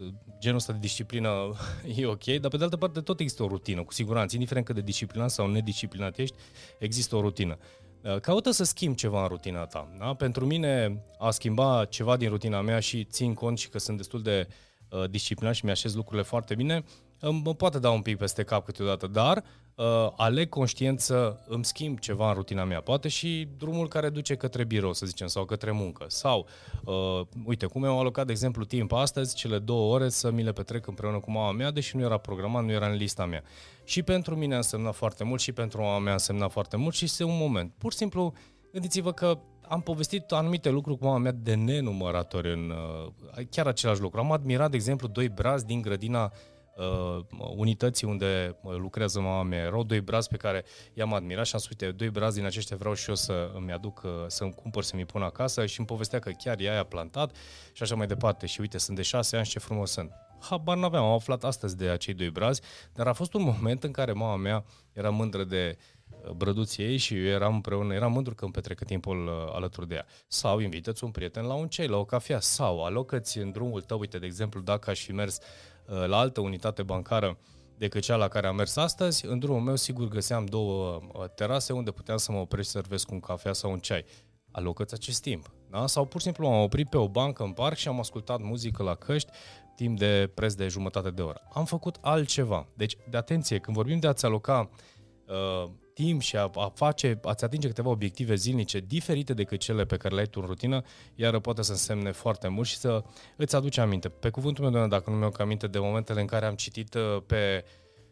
uh, 0.00 0.08
genul 0.38 0.56
ăsta 0.56 0.72
de 0.72 0.78
disciplină, 0.78 1.30
e 1.96 2.06
ok, 2.06 2.24
dar 2.24 2.50
pe 2.50 2.56
de 2.56 2.62
altă 2.64 2.76
parte 2.76 3.00
tot 3.00 3.20
există 3.20 3.42
o 3.42 3.46
rutină, 3.46 3.82
cu 3.82 3.92
siguranță, 3.92 4.34
indiferent 4.34 4.66
cât 4.66 4.74
de 4.74 4.80
disciplinat 4.80 5.30
sau 5.30 5.50
nedisciplinat 5.50 6.18
ești, 6.18 6.36
există 6.78 7.16
o 7.16 7.20
rutină. 7.20 7.58
Uh, 8.02 8.20
caută 8.20 8.50
să 8.50 8.64
schimbi 8.64 8.96
ceva 8.96 9.22
în 9.22 9.28
rutina 9.28 9.66
ta. 9.66 9.88
Da? 9.98 10.14
Pentru 10.14 10.46
mine 10.46 11.02
a 11.18 11.30
schimba 11.30 11.84
ceva 11.84 12.16
din 12.16 12.28
rutina 12.28 12.60
mea 12.60 12.80
și 12.80 13.04
țin 13.04 13.34
cont 13.34 13.58
și 13.58 13.68
că 13.68 13.78
sunt 13.78 13.96
destul 13.96 14.22
de 14.22 14.48
uh, 14.88 15.10
disciplinat 15.10 15.54
și 15.54 15.64
mi-așez 15.64 15.94
lucrurile 15.94 16.22
foarte 16.22 16.54
bine, 16.54 16.84
mă 17.44 17.54
poate 17.54 17.78
da 17.78 17.90
un 17.90 18.02
pic 18.02 18.18
peste 18.18 18.42
cap 18.42 18.64
câteodată, 18.64 19.06
dar 19.06 19.44
uh, 19.78 20.12
aleg 20.16 20.48
conștient 20.48 21.00
să 21.00 21.36
îmi 21.46 21.64
schimb 21.64 21.98
ceva 21.98 22.28
în 22.28 22.34
rutina 22.34 22.64
mea. 22.64 22.80
Poate 22.80 23.08
și 23.08 23.48
drumul 23.58 23.88
care 23.88 24.08
duce 24.08 24.34
către 24.34 24.64
birou, 24.64 24.92
să 24.92 25.06
zicem, 25.06 25.26
sau 25.26 25.44
către 25.44 25.70
muncă. 25.70 26.04
Sau, 26.08 26.46
uh, 26.84 27.20
uite, 27.44 27.66
cum 27.66 27.80
mi-am 27.80 27.98
alocat, 27.98 28.26
de 28.26 28.32
exemplu, 28.32 28.64
timp 28.64 28.92
astăzi, 28.92 29.34
cele 29.34 29.58
două 29.58 29.94
ore 29.94 30.08
să 30.08 30.30
mi 30.30 30.42
le 30.42 30.52
petrec 30.52 30.86
împreună 30.86 31.18
cu 31.18 31.30
mama 31.30 31.52
mea, 31.52 31.70
deși 31.70 31.96
nu 31.96 32.02
era 32.02 32.16
programat, 32.16 32.64
nu 32.64 32.70
era 32.70 32.86
în 32.86 32.96
lista 32.96 33.26
mea. 33.26 33.42
Și 33.84 34.02
pentru 34.02 34.36
mine 34.36 34.54
a 34.54 34.56
însemnat 34.56 34.94
foarte 34.94 35.24
mult 35.24 35.40
și 35.40 35.52
pentru 35.52 35.80
mama 35.80 35.98
mea 35.98 36.10
a 36.10 36.12
însemnat 36.12 36.50
foarte 36.50 36.76
mult 36.76 36.94
și 36.94 37.04
este 37.04 37.24
un 37.24 37.36
moment. 37.38 37.72
Pur 37.78 37.92
și 37.92 37.98
simplu, 37.98 38.32
gândiți-vă 38.72 39.12
că 39.12 39.38
am 39.68 39.80
povestit 39.80 40.32
anumite 40.32 40.70
lucruri 40.70 40.98
cu 40.98 41.04
mama 41.04 41.18
mea 41.18 41.32
de 41.32 41.54
nenumăratori 41.54 42.52
în 42.52 42.70
uh, 42.70 43.44
chiar 43.50 43.66
același 43.66 44.00
lucru. 44.00 44.20
Am 44.20 44.32
admirat, 44.32 44.70
de 44.70 44.76
exemplu, 44.76 45.08
doi 45.08 45.28
brazi 45.28 45.66
din 45.66 45.80
grădina 45.80 46.24
uh, 46.24 46.30
unității 47.56 48.06
unde 48.06 48.56
lucrează 48.62 49.20
mama 49.20 49.42
mea. 49.42 49.64
Erau 49.64 49.82
doi 49.82 50.00
brazi 50.00 50.28
pe 50.28 50.36
care 50.36 50.64
i-am 50.94 51.14
admirat 51.14 51.46
și 51.46 51.54
am 51.54 51.60
spus, 51.60 51.80
uite, 51.80 51.96
doi 51.96 52.10
brazi 52.10 52.36
din 52.36 52.46
aceștia 52.46 52.76
vreau 52.76 52.94
și 52.94 53.08
eu 53.08 53.14
să 53.14 53.50
îmi 53.54 53.72
aduc, 53.72 54.02
uh, 54.04 54.10
să-mi 54.26 54.52
cumpăr, 54.52 54.82
să 54.82 54.96
mi 54.96 55.04
pun 55.04 55.22
acasă 55.22 55.66
și 55.66 55.78
îmi 55.78 55.88
povestea 55.88 56.18
că 56.18 56.30
chiar 56.30 56.60
ea 56.60 56.74
i-a 56.74 56.84
plantat 56.84 57.36
și 57.72 57.82
așa 57.82 57.94
mai 57.94 58.06
departe. 58.06 58.46
Și 58.46 58.60
uite, 58.60 58.78
sunt 58.78 58.96
de 58.96 59.02
șase 59.02 59.36
ani 59.36 59.44
și 59.44 59.50
ce 59.50 59.58
frumos 59.58 59.90
sunt. 59.90 60.10
Habar 60.40 60.76
n-aveam, 60.76 61.04
am 61.04 61.12
aflat 61.12 61.44
astăzi 61.44 61.76
de 61.76 61.88
acei 61.88 62.14
doi 62.14 62.30
brazi, 62.30 62.60
dar 62.92 63.06
a 63.06 63.12
fost 63.12 63.34
un 63.34 63.42
moment 63.42 63.84
în 63.84 63.90
care 63.90 64.12
mama 64.12 64.36
mea 64.36 64.64
era 64.92 65.10
mândră 65.10 65.44
de 65.44 65.76
uh, 65.78 65.97
brăduții 66.36 66.84
ei 66.84 66.96
și 66.96 67.14
eu 67.14 67.24
eram 67.24 67.54
împreună, 67.54 67.94
eram 67.94 68.12
mândru 68.12 68.34
că 68.34 68.44
îmi 68.44 68.52
petrecă 68.52 68.84
timpul 68.84 69.26
uh, 69.26 69.32
alături 69.54 69.88
de 69.88 69.94
ea. 69.94 70.06
Sau 70.28 70.58
invitați 70.58 71.04
un 71.04 71.10
prieten 71.10 71.44
la 71.44 71.54
un 71.54 71.68
ceai, 71.68 71.88
la 71.88 71.96
o 71.96 72.04
cafea, 72.04 72.40
sau 72.40 72.84
alocă-ți 72.84 73.38
în 73.38 73.50
drumul 73.50 73.80
tău, 73.80 73.98
uite, 73.98 74.18
de 74.18 74.26
exemplu, 74.26 74.60
dacă 74.60 74.90
aș 74.90 75.04
fi 75.04 75.12
mers 75.12 75.38
uh, 75.38 76.06
la 76.06 76.18
altă 76.18 76.40
unitate 76.40 76.82
bancară 76.82 77.38
decât 77.78 78.02
cea 78.02 78.16
la 78.16 78.28
care 78.28 78.46
am 78.46 78.56
mers 78.56 78.76
astăzi, 78.76 79.26
în 79.26 79.38
drumul 79.38 79.60
meu 79.60 79.76
sigur 79.76 80.08
găseam 80.08 80.44
două 80.44 81.00
terase 81.34 81.72
unde 81.72 81.90
puteam 81.90 82.16
să 82.16 82.32
mă 82.32 82.38
opresc 82.38 82.70
să 82.70 82.78
servesc 82.78 83.10
un 83.10 83.20
cafea 83.20 83.52
sau 83.52 83.70
un 83.70 83.78
ceai. 83.78 84.04
Alocă-ți 84.50 84.94
acest 84.94 85.22
timp. 85.22 85.50
Da? 85.70 85.86
Sau 85.86 86.04
pur 86.04 86.20
și 86.20 86.26
simplu 86.26 86.46
am 86.46 86.62
oprit 86.62 86.88
pe 86.88 86.96
o 86.96 87.08
bancă 87.08 87.42
în 87.42 87.52
parc 87.52 87.76
și 87.76 87.88
am 87.88 87.98
ascultat 87.98 88.40
muzică 88.40 88.82
la 88.82 88.94
căști 88.94 89.30
timp 89.76 89.98
de 89.98 90.30
preț 90.34 90.52
de 90.52 90.68
jumătate 90.68 91.10
de 91.10 91.22
oră. 91.22 91.40
Am 91.52 91.64
făcut 91.64 91.96
altceva. 92.00 92.66
Deci, 92.74 92.96
de 93.10 93.16
atenție, 93.16 93.58
când 93.58 93.76
vorbim 93.76 93.98
de 93.98 94.06
a-ți 94.06 94.24
aloca 94.24 94.70
uh, 95.26 95.70
timp 96.04 96.20
și 96.20 96.36
a, 96.36 96.50
a 96.54 96.72
face, 96.74 97.18
a-ți 97.22 97.44
atinge 97.44 97.66
câteva 97.66 97.88
obiective 97.88 98.34
zilnice 98.34 98.80
diferite 98.80 99.34
decât 99.34 99.58
cele 99.58 99.84
pe 99.84 99.96
care 99.96 100.14
le 100.14 100.20
ai 100.20 100.26
tu 100.26 100.40
în 100.40 100.46
rutină, 100.46 100.82
iar 101.14 101.38
poate 101.38 101.62
să 101.62 101.70
însemne 101.70 102.12
foarte 102.12 102.48
mult 102.48 102.66
și 102.66 102.76
să 102.76 103.04
îți 103.36 103.56
aduce 103.56 103.80
aminte. 103.80 104.08
Pe 104.08 104.30
cuvântul 104.30 104.62
meu, 104.62 104.72
doamne, 104.72 104.88
dacă 104.88 105.10
nu 105.10 105.16
mi-au 105.16 105.32
aminte 105.38 105.66
de 105.66 105.78
momentele 105.78 106.20
în 106.20 106.26
care 106.26 106.46
am 106.46 106.54
citit 106.54 106.94
uh, 106.94 107.22
pe... 107.26 107.64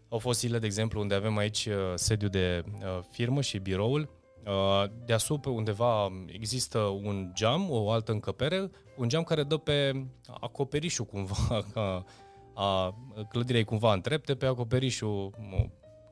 Au 0.08 0.18
fost 0.18 0.38
zile, 0.38 0.58
de 0.58 0.66
exemplu, 0.66 1.00
unde 1.00 1.14
avem 1.14 1.36
aici 1.36 1.66
uh, 1.66 1.74
sediu 1.94 2.28
de 2.28 2.64
uh, 2.66 2.98
firmă 3.10 3.40
și 3.40 3.58
biroul 3.58 4.08
Uh, 4.46 4.84
deasupra 5.04 5.50
undeva 5.50 6.12
există 6.26 6.78
un 6.78 7.30
geam, 7.34 7.70
o 7.70 7.90
altă 7.90 8.12
încăpere, 8.12 8.70
un 8.96 9.08
geam 9.08 9.22
care 9.22 9.42
dă 9.42 9.56
pe 9.56 10.06
acoperișul 10.40 11.04
cumva, 11.04 11.64
ca 11.74 12.04
a 12.54 12.94
clădirea 13.28 13.60
e 13.60 13.64
cumva 13.64 13.92
în 13.92 14.00
trepte, 14.00 14.34
pe 14.34 14.46
acoperișul 14.46 15.30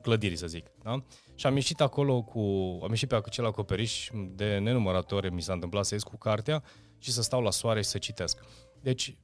clădirii, 0.05 0.37
să 0.37 0.47
zic. 0.47 0.65
Da? 0.83 1.03
Și 1.35 1.45
am 1.45 1.55
ieșit 1.55 1.81
acolo 1.81 2.21
cu, 2.21 2.39
am 2.83 2.89
ieșit 2.89 3.07
pe 3.07 3.15
acel 3.15 3.45
acoperiș 3.45 4.09
de 4.35 4.57
nenumărate 4.57 5.15
ore 5.15 5.29
mi 5.29 5.41
s-a 5.41 5.53
întâmplat 5.53 5.85
să 5.85 5.93
ies 5.93 6.03
cu 6.03 6.17
cartea 6.17 6.63
și 6.99 7.11
să 7.11 7.21
stau 7.21 7.41
la 7.41 7.51
soare 7.51 7.81
și 7.81 7.89
să 7.89 7.97
citesc. 7.97 8.39
Deci 8.81 9.17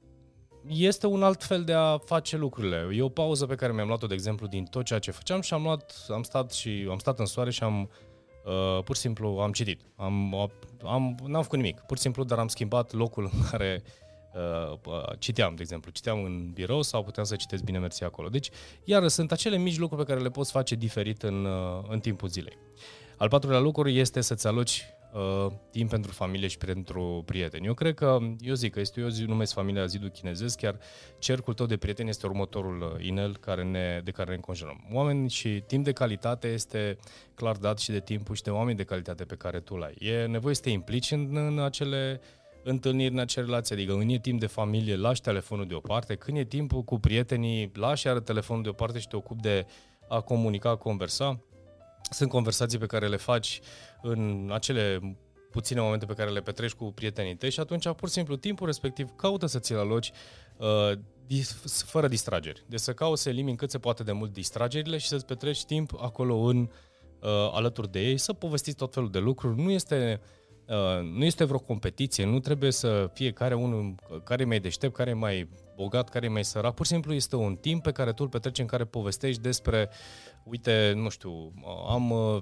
este 0.68 1.08
un 1.08 1.24
alt 1.24 1.44
fel 1.44 1.64
de 1.64 1.74
a 1.74 1.98
face 1.98 2.38
lucrurile. 2.38 2.90
E 2.94 3.02
o 3.02 3.10
pauză 3.10 3.46
pe 3.46 3.56
care 3.56 3.74
mi-am 3.74 3.88
luat-o, 3.88 4.08
de 4.08 4.14
exemplu, 4.14 4.48
din 4.48 4.64
tot 4.64 4.86
ceea 4.86 5.00
ce 5.00 5.12
făceam 5.12 5.42
și 5.42 5.54
am 5.54 5.64
luat, 5.64 6.06
am 6.10 6.24
stat 6.24 6.52
și 6.52 6.88
am 6.90 6.98
stat 6.98 7.20
în 7.20 7.26
soare 7.26 7.52
și 7.52 7.64
am 7.64 7.90
Uh, 8.46 8.84
pur 8.84 8.96
și 8.96 9.02
simplu 9.02 9.28
am 9.28 9.52
citit. 9.52 9.82
Am, 9.96 10.36
am, 10.84 11.16
n-am 11.26 11.42
făcut 11.42 11.58
nimic, 11.58 11.80
pur 11.80 11.98
și 11.98 12.04
simplu, 12.04 12.24
dar 12.24 12.40
am 12.40 12.48
schimbat 12.48 12.94
locul 12.94 13.30
în 13.34 13.40
care 13.50 13.82
uh, 13.84 13.86
uh, 13.86 14.01
citeam, 15.20 15.56
de 15.56 15.62
exemplu. 15.62 15.92
Citeam 15.92 16.24
în 16.24 16.50
birou 16.54 16.82
sau 16.82 17.04
puteam 17.04 17.26
să 17.26 17.36
citesc 17.36 17.64
bine 17.64 17.80
mersi 17.80 18.04
acolo. 18.04 18.30
Deci, 18.30 18.50
iar 18.84 19.08
sunt 19.08 19.32
acele 19.32 19.58
mici 19.58 19.78
lucruri 19.78 20.06
pe 20.06 20.12
care 20.12 20.24
le 20.24 20.30
poți 20.30 20.52
face 20.52 20.76
diferit 20.76 21.24
în, 21.24 21.46
uh, 21.46 21.84
în 21.90 22.00
timpul 22.00 22.28
zilei. 22.28 22.58
Al 23.18 23.28
patrulea 23.28 23.60
lucru 23.60 23.90
este 23.90 24.22
să-ți 24.22 24.48
aloci 24.48 24.86
uh, 25.14 25.52
timp 25.72 25.90
pentru 25.90 26.12
familie 26.12 26.48
și 26.48 26.58
pentru 26.58 27.24
prieteni. 27.26 27.66
Eu 27.66 27.74
cred 27.74 27.94
că, 27.94 28.18
eu 28.40 28.54
zic 28.54 28.74
că 28.74 28.80
este, 28.80 29.02
eu 29.02 29.08
zi, 29.08 29.24
numesc 29.24 29.54
familia 29.54 29.86
zidul 29.86 30.10
chinezesc, 30.10 30.58
chiar 30.58 30.78
cercul 31.20 31.54
tău 31.54 31.66
de 31.66 31.78
prieteni 31.78 32.10
este 32.10 32.26
următorul 32.26 32.82
uh, 32.82 33.06
inel 33.06 33.38
care 33.38 33.64
ne, 33.64 34.02
de 34.04 34.12
care 34.12 34.30
ne 34.30 34.36
înconjurăm. 34.36 34.88
Oameni 34.92 35.30
și 35.30 35.64
timp 35.68 35.84
de 35.84 35.92
calitate 35.92 36.48
este 36.48 36.98
clar 37.36 37.56
dat 37.56 37.80
și 37.80 37.92
de 37.92 38.00
timpul 38.00 38.36
și 38.36 38.44
de 38.44 38.50
oameni 38.50 38.78
de 38.78 38.84
calitate 38.84 39.24
pe 39.24 39.36
care 39.36 39.60
tu 39.60 39.76
l-ai. 39.76 39.96
E 40.00 40.26
nevoie 40.26 40.56
să 40.56 40.62
te 40.62 40.70
implici 40.70 41.12
în, 41.12 41.36
în 41.36 41.60
acele 41.60 42.22
întâlniri, 42.64 43.14
în 43.14 43.20
acele 43.20 43.46
relații, 43.46 43.76
adică 43.76 43.94
când 43.94 44.12
e 44.12 44.18
timp 44.18 44.40
de 44.40 44.48
familie, 44.48 44.96
lași 44.96 45.22
telefonul 45.22 45.68
deoparte, 45.68 46.16
când 46.16 46.38
e 46.38 46.44
timpul 46.44 46.84
cu 46.84 47.00
prietenii, 47.00 47.72
lași 47.74 48.08
iar 48.08 48.20
telefonul 48.20 48.64
deoparte 48.64 49.00
și 49.00 49.08
te 49.08 49.16
ocupi 49.16 49.42
de 49.42 49.66
a 50.10 50.22
comunica, 50.22 50.70
a 50.70 50.76
conversa, 50.76 51.40
sunt 52.10 52.30
conversații 52.30 52.78
pe 52.78 52.86
care 52.86 53.08
le 53.08 53.18
faci 53.18 53.60
în 54.02 54.50
acele 54.54 55.00
puține 55.52 55.82
momente 55.82 56.06
pe 56.06 56.14
care 56.14 56.30
le 56.30 56.42
petreci 56.42 56.72
cu 56.72 56.92
prietenii 56.92 57.36
tăi 57.36 57.52
și 57.52 57.60
atunci, 57.60 57.90
pur 57.90 58.08
și 58.08 58.14
simplu, 58.14 58.36
timpul 58.36 58.66
respectiv 58.66 59.10
caută 59.16 59.46
să 59.46 59.60
ți-l 59.60 59.78
aloci 59.78 60.12
uh, 60.58 60.92
dis- 61.26 61.84
fără 61.84 62.08
distrageri. 62.08 62.64
Deci 62.68 62.80
să 62.80 62.94
cauți 62.94 63.22
să 63.22 63.30
elimini 63.30 63.58
cât 63.58 63.72
se 63.72 63.80
poate 63.80 64.04
de 64.04 64.12
mult 64.12 64.34
distragerile 64.34 64.98
și 64.98 65.08
să-ți 65.08 65.26
petreci 65.26 65.66
timp 65.66 65.92
acolo 66.00 66.36
în 66.36 66.58
uh, 66.60 66.70
alături 67.52 67.92
de 67.92 68.00
ei, 68.00 68.18
să 68.18 68.34
povestiți 68.34 68.78
tot 68.78 68.94
felul 68.94 69.12
de 69.12 69.20
lucruri. 69.20 69.62
Nu 69.62 69.72
este 69.72 70.22
Uh, 70.22 70.41
nu 71.04 71.26
este 71.26 71.44
vreo 71.44 71.60
competiție, 71.60 72.26
nu 72.26 72.40
trebuie 72.40 72.72
să 72.72 73.10
fie 73.14 73.32
care 73.32 73.54
unul 73.54 73.96
care 74.24 74.42
e 74.42 74.46
mai 74.46 74.60
deștept, 74.60 74.96
care 74.96 75.10
e 75.10 75.14
mai 75.14 75.50
bogat, 75.76 76.10
care 76.10 76.26
e 76.26 76.30
mai 76.30 76.44
sărac. 76.44 76.74
Pur 76.74 76.86
și 76.86 76.92
simplu 76.92 77.14
este 77.14 77.36
un 77.36 77.56
timp 77.56 77.84
pe 77.84 77.92
care 77.92 78.12
tu 78.12 78.24
îl 78.24 78.30
petreci 78.30 78.60
în 78.60 78.66
care 78.66 78.86
povestești 78.86 79.42
despre, 79.42 79.90
uite, 80.44 80.94
nu 80.96 81.10
știu, 81.10 81.54
am 81.88 82.12
uh, 82.12 82.42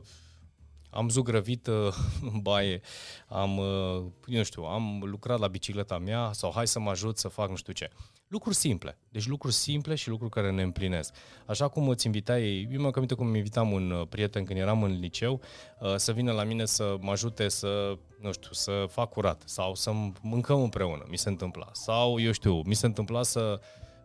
am 0.90 1.10
zugrăvit 1.10 1.68
uh, 1.68 1.94
în 2.34 2.40
baie, 2.42 2.82
am, 3.28 3.58
uh, 3.58 4.04
nu 4.26 4.44
știu, 4.44 4.64
am 4.64 5.02
lucrat 5.06 5.40
la 5.40 5.48
bicicleta 5.48 5.98
mea 5.98 6.32
sau 6.34 6.52
hai 6.56 6.68
să 6.68 6.80
mă 6.80 6.90
ajut 6.90 7.18
să 7.18 7.28
fac 7.28 7.50
nu 7.50 7.56
știu 7.56 7.74
ce. 7.74 7.90
Lucruri 8.28 8.56
simple. 8.56 8.98
Deci 9.10 9.28
lucruri 9.28 9.54
simple 9.54 9.96
și 9.96 10.10
lucruri 10.10 10.32
care 10.32 10.52
ne 10.52 10.62
împlinesc. 10.62 11.14
Așa 11.46 11.68
cum 11.68 11.90
îți 11.90 12.06
invitai, 12.06 12.68
eu 12.72 12.82
mă 12.82 12.92
aminte 12.94 13.14
cum 13.14 13.28
îmi 13.28 13.38
invitam 13.38 13.72
un 13.72 13.92
uh, 13.92 14.08
prieten 14.10 14.44
când 14.44 14.60
eram 14.60 14.84
în 14.84 15.00
liceu 15.00 15.42
uh, 15.80 15.96
să 15.96 16.12
vină 16.12 16.32
la 16.32 16.44
mine 16.44 16.66
să 16.66 16.96
mă 17.00 17.12
ajute 17.12 17.48
să, 17.48 17.98
nu 18.22 18.32
știu, 18.32 18.52
să 18.52 18.86
fac 18.90 19.10
curat 19.10 19.42
sau 19.46 19.76
să 19.76 19.92
mâncăm 20.22 20.62
împreună, 20.62 21.06
mi 21.10 21.18
se 21.18 21.30
întâmpla. 21.30 21.70
Sau, 21.72 22.20
eu 22.20 22.32
știu, 22.32 22.62
mi 22.62 22.74
se 22.74 22.86
întâmpla 22.86 23.24
să 23.24 23.60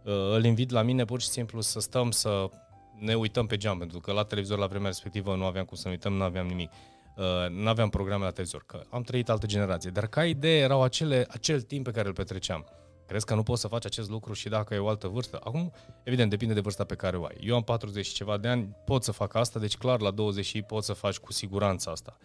uh, 0.05 0.13
îl 0.35 0.45
invit 0.45 0.71
la 0.71 0.83
mine 0.83 1.05
pur 1.05 1.21
și 1.21 1.29
simplu 1.29 1.61
să 1.61 1.81
stăm 1.81 2.11
să 2.11 2.51
ne 2.99 3.15
uităm 3.15 3.47
pe 3.47 3.57
geam, 3.57 3.79
pentru 3.79 4.01
că 4.01 4.13
la 4.13 4.25
televizor 4.25 4.59
la 4.59 4.67
vremea 4.67 4.89
respectivă 4.89 5.37
nu 5.37 5.45
aveam 5.45 5.65
cum 5.65 5.77
să 5.77 5.83
ne 5.85 5.91
uităm, 5.91 6.13
nu 6.13 6.23
aveam 6.23 6.47
nimic. 6.47 6.71
Uh, 7.17 7.51
nu 7.51 7.69
aveam 7.69 7.89
programe 7.89 8.25
la 8.25 8.31
televizor, 8.31 8.65
că 8.67 8.83
am 8.91 9.03
trăit 9.03 9.29
altă 9.29 9.47
generație. 9.47 9.91
Dar 9.91 10.07
ca 10.07 10.27
idee 10.27 10.59
erau 10.59 10.83
acele, 10.83 11.27
acel 11.31 11.61
timp 11.61 11.85
pe 11.85 11.91
care 11.91 12.09
îl 12.09 12.15
petreceam. 12.15 12.67
Crezi 13.07 13.25
că 13.25 13.35
nu 13.35 13.43
poți 13.43 13.61
să 13.61 13.69
faci 13.69 13.85
acest 13.85 14.11
lucru 14.11 14.33
și 14.33 14.49
dacă 14.49 14.75
e 14.75 14.79
o 14.79 14.89
altă 14.89 15.09
vârstă? 15.09 15.41
Acum, 15.45 15.73
evident, 16.03 16.31
depinde 16.31 16.55
de 16.55 16.61
vârsta 16.61 16.85
pe 16.85 16.95
care 16.95 17.17
o 17.17 17.25
ai. 17.25 17.37
Eu 17.41 17.55
am 17.55 17.63
40 17.63 18.07
și 18.07 18.15
ceva 18.15 18.37
de 18.37 18.49
ani, 18.49 18.77
pot 18.85 19.05
să 19.05 19.13
fac 19.13 19.35
asta, 19.35 19.59
deci 19.59 19.77
clar 19.77 20.01
la 20.01 20.11
20 20.11 20.45
și 20.45 20.63
pot 20.63 20.85
să 20.85 20.93
faci 20.93 21.17
cu 21.17 21.33
siguranță 21.33 21.91
asta. 21.91 22.17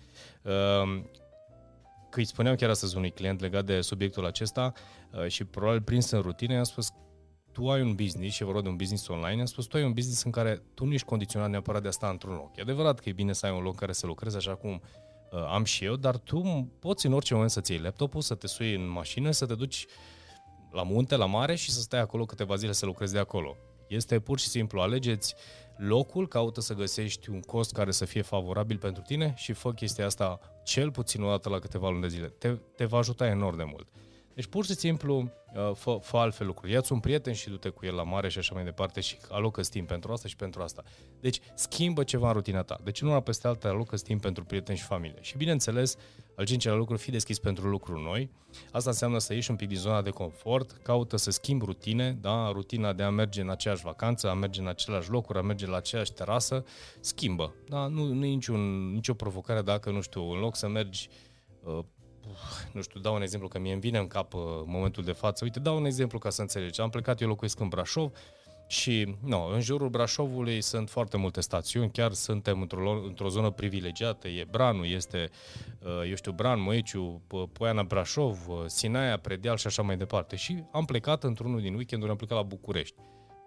Uh, 0.42 1.02
că 2.10 2.20
îi 2.20 2.26
spuneam 2.26 2.56
chiar 2.56 2.70
astăzi 2.70 2.98
unui 2.98 3.12
client 3.12 3.40
legat 3.40 3.66
de 3.66 3.82
subiectul 3.82 4.26
acesta 4.26 4.74
uh, 5.12 5.28
și 5.28 5.44
probabil 5.44 5.82
prins 5.82 6.10
în 6.10 6.22
rutine, 6.22 6.58
am 6.58 6.64
spus 6.64 6.92
tu 7.60 7.70
ai 7.70 7.82
un 7.82 7.96
business 7.96 8.36
și 8.36 8.44
vorba 8.44 8.62
de 8.62 8.68
un 8.68 8.76
business 8.76 9.08
online, 9.08 9.40
am 9.40 9.46
spus, 9.46 9.66
tu 9.66 9.78
ai 9.78 9.84
un 9.84 9.94
business 9.94 10.24
în 10.24 10.32
care 10.32 10.62
tu 10.74 10.86
nu 10.86 10.94
ești 10.94 11.08
condiționat 11.08 11.50
neapărat 11.50 11.82
de 11.82 11.88
a 11.88 11.92
sta 11.92 12.10
într-un 12.10 12.34
loc. 12.34 12.58
E 12.58 12.62
adevărat 12.62 13.00
că 13.00 13.10
e 13.10 13.12
bine 13.12 13.34
să 13.34 13.46
ai 13.46 13.52
un 13.52 13.62
loc 13.62 13.72
în 13.72 13.78
care 13.78 13.92
să 13.92 14.06
lucrezi 14.06 14.36
așa 14.36 14.56
cum 14.56 14.82
uh, 15.32 15.40
am 15.52 15.64
și 15.64 15.86
eu, 15.86 15.96
dar 15.96 16.18
tu 16.18 16.70
poți 16.80 17.06
în 17.06 17.14
orice 17.14 17.34
moment 17.34 17.52
să-ți 17.52 17.72
iei 17.72 17.82
laptopul, 17.82 18.22
să 18.22 18.36
te 18.36 18.48
sui 18.48 18.76
în 18.76 18.90
mașină, 18.90 19.32
să 19.32 19.46
te 19.46 19.56
duci 19.56 19.86
la 20.72 20.84
munte, 20.84 21.16
la 21.16 21.26
mare 21.26 21.56
și 21.56 21.72
să 21.72 21.82
stai 21.82 22.00
acolo 22.00 22.26
câteva 22.26 22.56
zile 22.56 22.72
să 22.72 22.86
lucrezi 22.86 23.14
de 23.14 23.20
acolo. 23.20 23.56
Este 23.88 24.20
pur 24.20 24.40
și 24.40 24.48
simplu, 24.48 24.80
alegeți 24.80 25.36
locul, 25.78 26.28
caută 26.28 26.62
să 26.62 26.74
găsești 26.74 27.30
un 27.30 27.40
cost 27.40 27.74
care 27.74 27.92
să 27.92 28.06
fie 28.06 28.22
favorabil 28.22 28.78
pentru 28.78 29.02
tine 29.02 29.34
și 29.38 29.54
fă 29.54 29.74
chestia 29.74 30.06
asta 30.06 30.40
cel 30.64 30.92
puțin 30.92 31.24
o 31.24 31.30
dată 31.30 31.50
la 31.50 31.60
câteva 31.60 31.90
luni 31.90 32.02
de 32.02 32.08
zile. 32.08 32.28
Te, 32.28 32.58
te 32.76 32.86
va 32.86 32.98
ajuta 32.98 33.28
enorm 33.28 33.58
de 33.58 33.64
mult. 33.64 33.88
Deci 34.40 34.48
pur 34.48 34.66
și 34.66 34.74
simplu 34.74 35.18
uh, 35.18 35.72
fă, 35.76 35.98
fă 36.02 36.18
altfel 36.18 36.48
lucruri. 36.48 36.72
Ia-ți 36.72 36.92
un 36.92 37.00
prieten 37.00 37.34
și 37.34 37.50
du-te 37.50 37.70
cu 37.70 37.86
el 37.86 37.96
la 37.96 38.04
mare 38.04 38.30
și 38.30 38.38
așa 38.38 38.54
mai 38.54 38.64
departe 38.64 39.02
și 39.02 39.18
alocă 39.30 39.62
timp 39.62 39.88
pentru 39.88 40.12
asta 40.12 40.28
și 40.28 40.36
pentru 40.36 40.62
asta. 40.62 40.84
Deci 41.20 41.40
schimbă 41.54 42.04
ceva 42.04 42.28
în 42.28 42.34
rutina 42.34 42.62
ta. 42.62 42.80
Deci 42.84 43.02
una 43.02 43.20
peste 43.20 43.48
alta 43.48 43.68
alocă 43.68 43.96
timp 43.96 44.22
pentru 44.22 44.44
prieteni 44.44 44.78
și 44.78 44.84
familie. 44.84 45.18
Și 45.22 45.38
bineînțeles, 45.38 45.98
al 46.36 46.46
cincilea 46.46 46.76
lucru, 46.76 46.98
fi 46.98 47.12
deschis 47.12 47.40
pentru 47.40 47.68
lucruri 47.68 48.04
noi. 48.04 48.30
Asta 48.72 48.90
înseamnă 48.90 49.18
să 49.18 49.34
ieși 49.34 49.50
un 49.50 49.56
pic 49.56 49.68
din 49.68 49.78
zona 49.78 50.02
de 50.02 50.10
confort, 50.10 50.72
caută 50.72 51.18
să 51.18 51.32
schimbi 51.32 51.66
rutine, 51.66 52.18
da? 52.22 52.52
rutina 52.52 52.94
de 52.94 53.04
a 53.04 53.10
merge 53.10 53.42
în 53.42 53.50
aceeași 53.50 53.84
vacanță, 53.84 54.30
a 54.30 54.34
merge 54.34 54.62
în 54.62 54.68
același 54.68 55.10
locuri, 55.10 55.38
a 55.38 55.42
merge 55.42 55.68
la 55.68 55.78
aceeași 55.78 56.14
terasă, 56.14 56.66
schimbă. 57.00 57.54
Da? 57.68 57.88
Nu, 57.88 58.06
nu 58.06 58.26
e 58.26 58.30
niciun, 58.30 58.92
nicio 58.94 59.14
provocare 59.14 59.62
dacă, 59.62 59.92
nu 59.92 60.02
știu, 60.02 60.32
în 60.32 60.40
loc 60.40 60.56
să 60.56 60.68
mergi 60.68 61.10
uh, 61.64 61.80
nu 62.72 62.82
știu, 62.82 63.00
dau 63.00 63.16
un 63.16 63.22
exemplu 63.22 63.48
că 63.48 63.60
mie 63.60 63.72
îmi 63.72 63.82
vine 63.82 63.98
în 63.98 64.08
cap 64.08 64.34
uh, 64.34 64.42
momentul 64.66 65.04
de 65.04 65.12
față. 65.12 65.44
Uite, 65.44 65.60
dau 65.60 65.78
un 65.78 65.86
exemplu 65.86 66.20
ca 66.20 66.30
să 66.30 66.42
înțelegi. 66.42 66.82
Am 66.82 66.90
plecat, 66.90 67.22
eu 67.22 67.28
locuiesc 67.28 67.60
în 67.60 67.68
Brașov, 67.68 68.12
Și 68.68 69.16
no, 69.24 69.46
în 69.46 69.62
jurul 69.62 69.90
Brașovului 69.90 70.62
sunt 70.62 70.90
foarte 70.90 71.18
multe 71.18 71.42
stațiuni, 71.42 71.92
chiar 71.92 72.14
suntem 72.14 72.62
într-o, 72.62 73.04
într-o 73.06 73.30
zonă 73.30 73.50
privilegiată, 73.50 74.28
e 74.28 74.48
Branu, 74.52 74.86
este, 74.86 75.30
uh, 75.80 76.10
eu 76.10 76.16
știu, 76.16 76.32
Bran, 76.32 76.62
Moeciu, 76.62 77.22
Poiana 77.54 77.84
Brașov, 77.84 78.48
uh, 78.48 78.64
Sinaia, 78.66 79.18
Predeal 79.18 79.58
și 79.58 79.68
așa 79.68 79.82
mai 79.82 79.98
departe. 79.98 80.36
Și 80.36 80.64
am 80.72 80.86
plecat 80.86 81.24
într-unul 81.24 81.62
din 81.62 81.76
weekenduri, 81.76 82.12
am 82.12 82.18
plecat 82.18 82.38
la 82.38 82.44
București. 82.44 82.96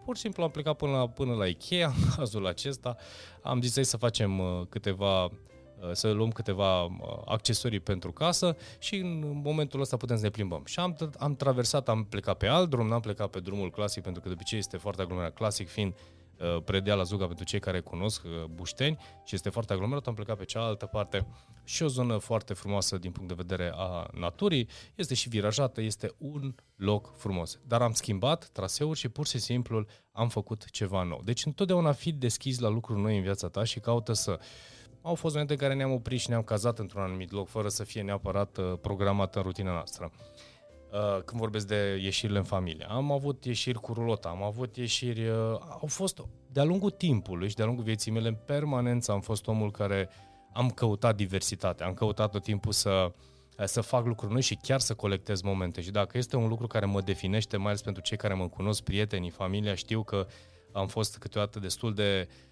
Pur 0.05 0.17
și 0.17 0.23
simplu 0.23 0.43
am 0.43 0.51
plecat 0.51 0.77
până 0.77 0.93
la, 0.93 1.09
până 1.09 1.35
la 1.35 1.47
Ikea, 1.47 1.87
în 1.97 2.11
cazul 2.17 2.47
acesta. 2.47 2.97
Am 3.43 3.63
zis 3.63 3.89
să 3.89 3.97
facem 3.97 4.39
uh, 4.39 4.67
câteva 4.69 5.23
Uh, 5.25 5.52
să 5.93 6.11
luăm 6.11 6.31
câteva 6.31 6.83
uh, 6.83 6.91
accesorii 7.25 7.81
pentru 7.81 8.13
casă 8.13 8.57
și 8.79 8.97
în 8.97 9.41
momentul 9.45 9.81
ăsta 9.81 9.97
putem 9.97 10.17
să 10.17 10.23
ne 10.23 10.31
plimbăm. 10.31 10.63
Și 10.65 10.79
am, 10.79 10.97
am 11.19 11.35
traversat, 11.35 11.89
am 11.89 12.05
plecat 12.05 12.37
pe 12.37 12.47
alt 12.47 12.71
drum, 12.71 12.87
n-am 12.87 13.01
plecat 13.01 13.31
pe 13.31 13.41
drumul 13.41 13.71
clasic, 13.71 14.03
pentru 14.03 14.23
că 14.23 14.29
de 14.29 14.35
obicei 14.35 14.59
este 14.59 14.77
foarte 14.77 15.03
aglomerat. 15.03 15.35
Clasic 15.35 15.69
fiind 15.69 15.95
uh, 15.95 16.63
predea 16.65 16.95
la 16.95 17.03
Zuga 17.03 17.27
pentru 17.27 17.45
cei 17.45 17.61
care 17.61 17.81
cunosc 17.81 18.23
Bușteni 18.51 18.99
și 19.25 19.35
este 19.35 19.49
foarte 19.49 19.73
aglomerat, 19.73 20.07
am 20.07 20.15
plecat 20.15 20.37
pe 20.37 20.45
cealaltă 20.45 20.87
parte 20.87 21.27
și 21.65 21.83
o 21.83 21.87
zonă 21.87 22.17
foarte 22.17 22.55
frumoasă 22.55 22.99
din 22.99 23.11
punct 23.11 23.29
de 23.29 23.35
vedere 23.47 23.73
a 23.75 24.09
naturii, 24.13 24.69
este 24.95 25.15
și 25.15 25.29
virajată, 25.29 25.81
este 25.81 26.15
un 26.19 26.55
loc 26.77 27.17
frumos. 27.17 27.59
Dar 27.67 27.83
am 27.83 27.93
schimbat 27.93 28.49
traseuri 28.49 28.99
și 28.99 29.09
pur 29.09 29.27
și 29.27 29.39
simplu 29.39 29.87
am 30.13 30.29
făcut 30.29 30.71
ceva 30.71 31.03
nou. 31.03 31.21
Deci 31.25 31.45
întotdeauna 31.45 31.93
fi 31.93 32.13
deschis 32.13 32.59
la 32.59 32.69
lucruri 32.69 33.01
noi 33.01 33.17
în 33.17 33.23
viața 33.23 33.49
ta 33.49 33.65
și 33.65 33.81
caută 33.81 34.13
să 34.13 34.39
au 35.03 35.15
fost 35.15 35.35
momente 35.35 35.53
în 35.53 35.59
care 35.59 35.75
ne-am 35.75 35.93
oprit 35.93 36.21
și 36.21 36.29
ne-am 36.29 36.43
cazat 36.43 36.79
într-un 36.79 37.03
anumit 37.03 37.31
loc, 37.31 37.49
fără 37.49 37.69
să 37.69 37.85
fie 37.85 38.03
neapărat 38.03 38.57
uh, 38.57 38.73
programat 38.81 39.37
în 39.37 39.43
rutina 39.43 39.73
noastră. 39.73 40.13
Uh, 40.93 41.23
când 41.25 41.41
vorbesc 41.41 41.67
de 41.67 41.99
ieșirile 42.03 42.39
în 42.39 42.45
familie. 42.45 42.87
Am 42.89 43.13
avut 43.13 43.45
ieșiri 43.45 43.81
cu 43.81 43.93
rulota, 43.93 44.29
am 44.29 44.43
avut 44.43 44.77
ieșiri... 44.77 45.29
Uh, 45.29 45.37
au 45.81 45.87
fost 45.87 46.23
de-a 46.53 46.65
lungul 46.65 46.91
timpului 46.91 47.49
și 47.49 47.55
de-a 47.55 47.65
lungul 47.65 47.85
vieții 47.85 48.11
mele, 48.11 48.29
în 48.29 48.37
permanență 48.47 49.13
am 49.13 49.21
fost 49.21 49.47
omul 49.47 49.71
care 49.71 50.09
am 50.53 50.71
căutat 50.71 51.17
diversitate, 51.17 51.85
am 51.85 51.95
căutat 51.95 52.31
tot 52.31 52.43
timpul 52.43 52.73
să, 52.73 53.13
să 53.65 53.81
fac 53.81 54.07
lucruri 54.07 54.33
noi 54.33 54.43
și 54.43 54.59
chiar 54.63 54.81
să 54.81 54.95
colectez 54.95 55.43
momente. 55.43 55.81
Și 55.81 55.91
dacă 55.91 56.19
este 56.19 56.37
un 56.37 56.49
lucru 56.49 56.67
care 56.67 56.87
mă 56.87 57.01
definește, 57.01 57.57
mai 57.57 57.67
ales 57.67 57.83
pentru 57.83 58.03
cei 58.03 58.17
care 58.17 58.35
mă 58.35 58.49
cunosc, 58.49 58.83
prietenii, 58.83 59.31
familia, 59.31 59.75
știu 59.75 60.03
că 60.03 60.27
am 60.73 60.87
fost 60.87 61.19
câteodată 61.19 61.59
destul 61.59 61.95
de 61.95 62.29
uh, 62.29 62.52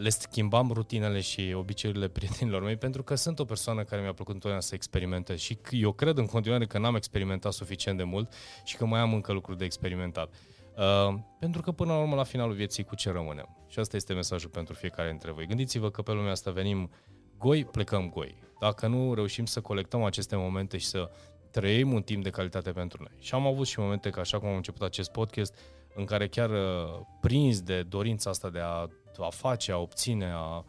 le 0.00 0.08
schimbam 0.08 0.70
rutinele 0.72 1.20
și 1.20 1.52
obiceiurile 1.56 2.08
prietenilor 2.08 2.62
mei 2.62 2.76
pentru 2.76 3.02
că 3.02 3.14
sunt 3.14 3.38
o 3.38 3.44
persoană 3.44 3.84
care 3.84 4.02
mi-a 4.02 4.12
plăcut 4.12 4.34
întotdeauna 4.34 4.60
să 4.60 4.74
experimentez 4.74 5.38
și 5.38 5.58
eu 5.70 5.92
cred 5.92 6.18
în 6.18 6.26
continuare 6.26 6.66
că 6.66 6.78
n-am 6.78 6.94
experimentat 6.94 7.52
suficient 7.52 7.98
de 7.98 8.04
mult 8.04 8.32
și 8.64 8.76
că 8.76 8.86
mai 8.86 9.00
am 9.00 9.14
încă 9.14 9.32
lucruri 9.32 9.58
de 9.58 9.64
experimentat. 9.64 10.34
Uh, 10.76 11.14
pentru 11.38 11.62
că 11.62 11.72
până 11.72 11.92
la 11.92 11.98
urmă, 11.98 12.14
la 12.14 12.22
finalul 12.22 12.54
vieții, 12.54 12.84
cu 12.84 12.94
ce 12.94 13.10
rămânem? 13.10 13.56
Și 13.68 13.78
asta 13.78 13.96
este 13.96 14.12
mesajul 14.12 14.50
pentru 14.50 14.74
fiecare 14.74 15.08
dintre 15.08 15.30
voi. 15.30 15.46
Gândiți-vă 15.46 15.90
că 15.90 16.02
pe 16.02 16.12
lumea 16.12 16.30
asta 16.30 16.50
venim 16.50 16.90
goi, 17.38 17.64
plecăm 17.64 18.10
goi. 18.10 18.34
Dacă 18.60 18.86
nu 18.86 19.14
reușim 19.14 19.44
să 19.44 19.60
colectăm 19.60 20.02
aceste 20.02 20.36
momente 20.36 20.78
și 20.78 20.86
să 20.86 21.10
trăim 21.50 21.92
un 21.92 22.02
timp 22.02 22.22
de 22.22 22.30
calitate 22.30 22.70
pentru 22.70 22.98
noi. 23.02 23.16
Și 23.18 23.34
am 23.34 23.46
avut 23.46 23.66
și 23.66 23.78
momente 23.78 24.10
că, 24.10 24.20
așa 24.20 24.38
cum 24.38 24.48
am 24.48 24.56
început 24.56 24.82
acest 24.82 25.10
podcast, 25.10 25.58
în 25.94 26.04
care 26.04 26.28
chiar 26.28 26.50
uh, 26.50 27.00
prins 27.20 27.60
de 27.60 27.82
dorința 27.82 28.30
asta 28.30 28.50
de 28.50 28.58
a 28.58 28.88
a 29.18 29.30
face, 29.30 29.72
a 29.72 29.78
obține, 29.78 30.32
a, 30.34 30.64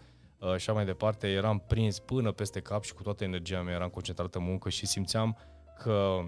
așa 0.53 0.73
mai 0.73 0.85
departe, 0.85 1.27
eram 1.27 1.63
prins 1.67 1.99
până 1.99 2.31
peste 2.31 2.59
cap 2.59 2.83
și 2.83 2.93
cu 2.93 3.03
toată 3.03 3.23
energia 3.23 3.61
mea 3.61 3.73
eram 3.73 3.89
concentrat 3.89 4.35
în 4.35 4.43
muncă 4.43 4.69
și 4.69 4.85
simțeam 4.85 5.37
că 5.77 6.19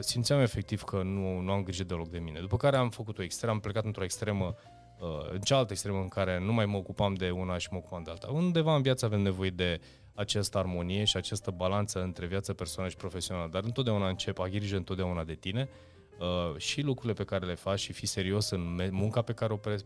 simțeam 0.00 0.40
efectiv 0.40 0.82
că 0.82 1.02
nu, 1.02 1.40
nu 1.40 1.52
am 1.52 1.62
grijă 1.62 1.84
deloc 1.84 2.08
de 2.08 2.18
mine. 2.18 2.40
După 2.40 2.56
care 2.56 2.76
am 2.76 2.90
făcut 2.90 3.18
o 3.18 3.22
extremă, 3.22 3.52
am 3.52 3.60
plecat 3.60 3.84
într-o 3.84 4.04
extremă, 4.04 4.54
în 5.32 5.40
cealaltă 5.40 5.72
extremă 5.72 5.98
în 5.98 6.08
care 6.08 6.38
nu 6.40 6.52
mai 6.52 6.66
mă 6.66 6.76
ocupam 6.76 7.14
de 7.14 7.30
una 7.30 7.58
și 7.58 7.68
mă 7.70 7.78
ocupam 7.78 8.02
de 8.02 8.10
alta. 8.10 8.28
Undeva 8.30 8.74
în 8.74 8.82
viață 8.82 9.04
avem 9.04 9.20
nevoie 9.20 9.50
de 9.50 9.80
această 10.14 10.58
armonie 10.58 11.04
și 11.04 11.16
această 11.16 11.50
balanță 11.50 12.02
între 12.02 12.26
viața 12.26 12.52
personală 12.52 12.90
și 12.90 12.96
profesională, 12.96 13.48
dar 13.50 13.62
întotdeauna 13.64 14.08
încep, 14.08 14.38
a 14.38 14.48
grijă 14.48 14.76
întotdeauna 14.76 15.24
de 15.24 15.34
tine 15.34 15.68
uh, 16.18 16.56
și 16.56 16.80
lucrurile 16.80 17.12
pe 17.12 17.24
care 17.24 17.46
le 17.46 17.54
faci 17.54 17.78
și 17.78 17.92
fi 17.92 18.06
serios 18.06 18.50
în 18.50 18.88
munca 18.90 19.22
pe 19.22 19.32
care 19.32 19.52
o 19.52 19.56
pre- 19.56 19.76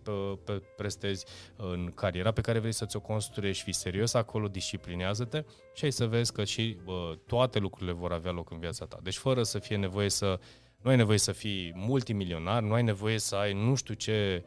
pe, 0.44 0.62
prestezi, 0.76 1.24
în 1.56 1.92
cariera 1.94 2.30
pe 2.30 2.40
care 2.40 2.58
vrei 2.58 2.72
să 2.72 2.86
ți-o 2.86 3.00
construiești, 3.00 3.64
fi 3.64 3.72
serios 3.72 4.14
acolo, 4.14 4.48
disciplinează-te 4.48 5.44
și 5.74 5.84
ai 5.84 5.92
să 5.92 6.06
vezi 6.06 6.32
că 6.32 6.44
și 6.44 6.76
uh, 6.84 7.12
toate 7.26 7.58
lucrurile 7.58 7.92
vor 7.92 8.12
avea 8.12 8.30
loc 8.30 8.50
în 8.50 8.58
viața 8.58 8.84
ta. 8.84 8.98
Deci 9.02 9.16
fără 9.16 9.42
să 9.42 9.58
fie 9.58 9.76
nevoie 9.76 10.08
să, 10.08 10.40
nu 10.82 10.90
ai 10.90 10.96
nevoie 10.96 11.18
să 11.18 11.32
fii 11.32 11.72
multimilionar, 11.74 12.62
nu 12.62 12.72
ai 12.72 12.82
nevoie 12.82 13.18
să 13.18 13.36
ai 13.36 13.52
nu 13.52 13.74
știu 13.74 13.94
ce 13.94 14.44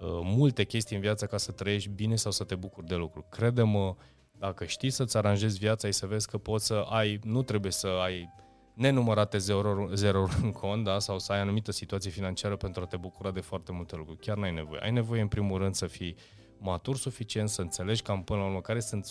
uh, 0.00 0.08
multe 0.22 0.64
chestii 0.64 0.96
în 0.96 1.02
viață 1.02 1.26
ca 1.26 1.36
să 1.36 1.52
trăiești 1.52 1.88
bine 1.88 2.16
sau 2.16 2.30
să 2.30 2.44
te 2.44 2.54
bucuri 2.54 2.86
de 2.86 2.94
lucruri. 2.94 3.26
Crede-mă, 3.30 3.96
dacă 4.38 4.64
știi 4.64 4.90
să-ți 4.90 5.16
aranjezi 5.16 5.58
viața, 5.58 5.86
ai 5.86 5.92
să 5.92 6.06
vezi 6.06 6.28
că 6.28 6.38
poți 6.38 6.66
să 6.66 6.74
ai, 6.88 7.18
nu 7.22 7.42
trebuie 7.42 7.72
să 7.72 7.86
ai 7.86 8.28
nenumărate 8.78 9.38
zero, 9.38 9.88
zero 9.94 10.26
în 10.42 10.52
cont, 10.52 10.84
da? 10.84 10.98
sau 10.98 11.18
să 11.18 11.32
ai 11.32 11.40
anumită 11.40 11.72
situație 11.72 12.10
financiară 12.10 12.56
pentru 12.56 12.82
a 12.82 12.86
te 12.86 12.96
bucura 12.96 13.30
de 13.30 13.40
foarte 13.40 13.72
multe 13.72 13.96
lucruri. 13.96 14.18
Chiar 14.18 14.36
n-ai 14.36 14.52
nevoie. 14.52 14.80
Ai 14.82 14.90
nevoie, 14.90 15.20
în 15.20 15.28
primul 15.28 15.58
rând, 15.58 15.74
să 15.74 15.86
fii 15.86 16.16
matur 16.58 16.96
suficient, 16.96 17.48
să 17.48 17.60
înțelegi 17.60 18.02
cam 18.02 18.22
până 18.22 18.38
la 18.40 18.46
urmă 18.46 18.60
care 18.60 18.80
sunt, 18.80 19.06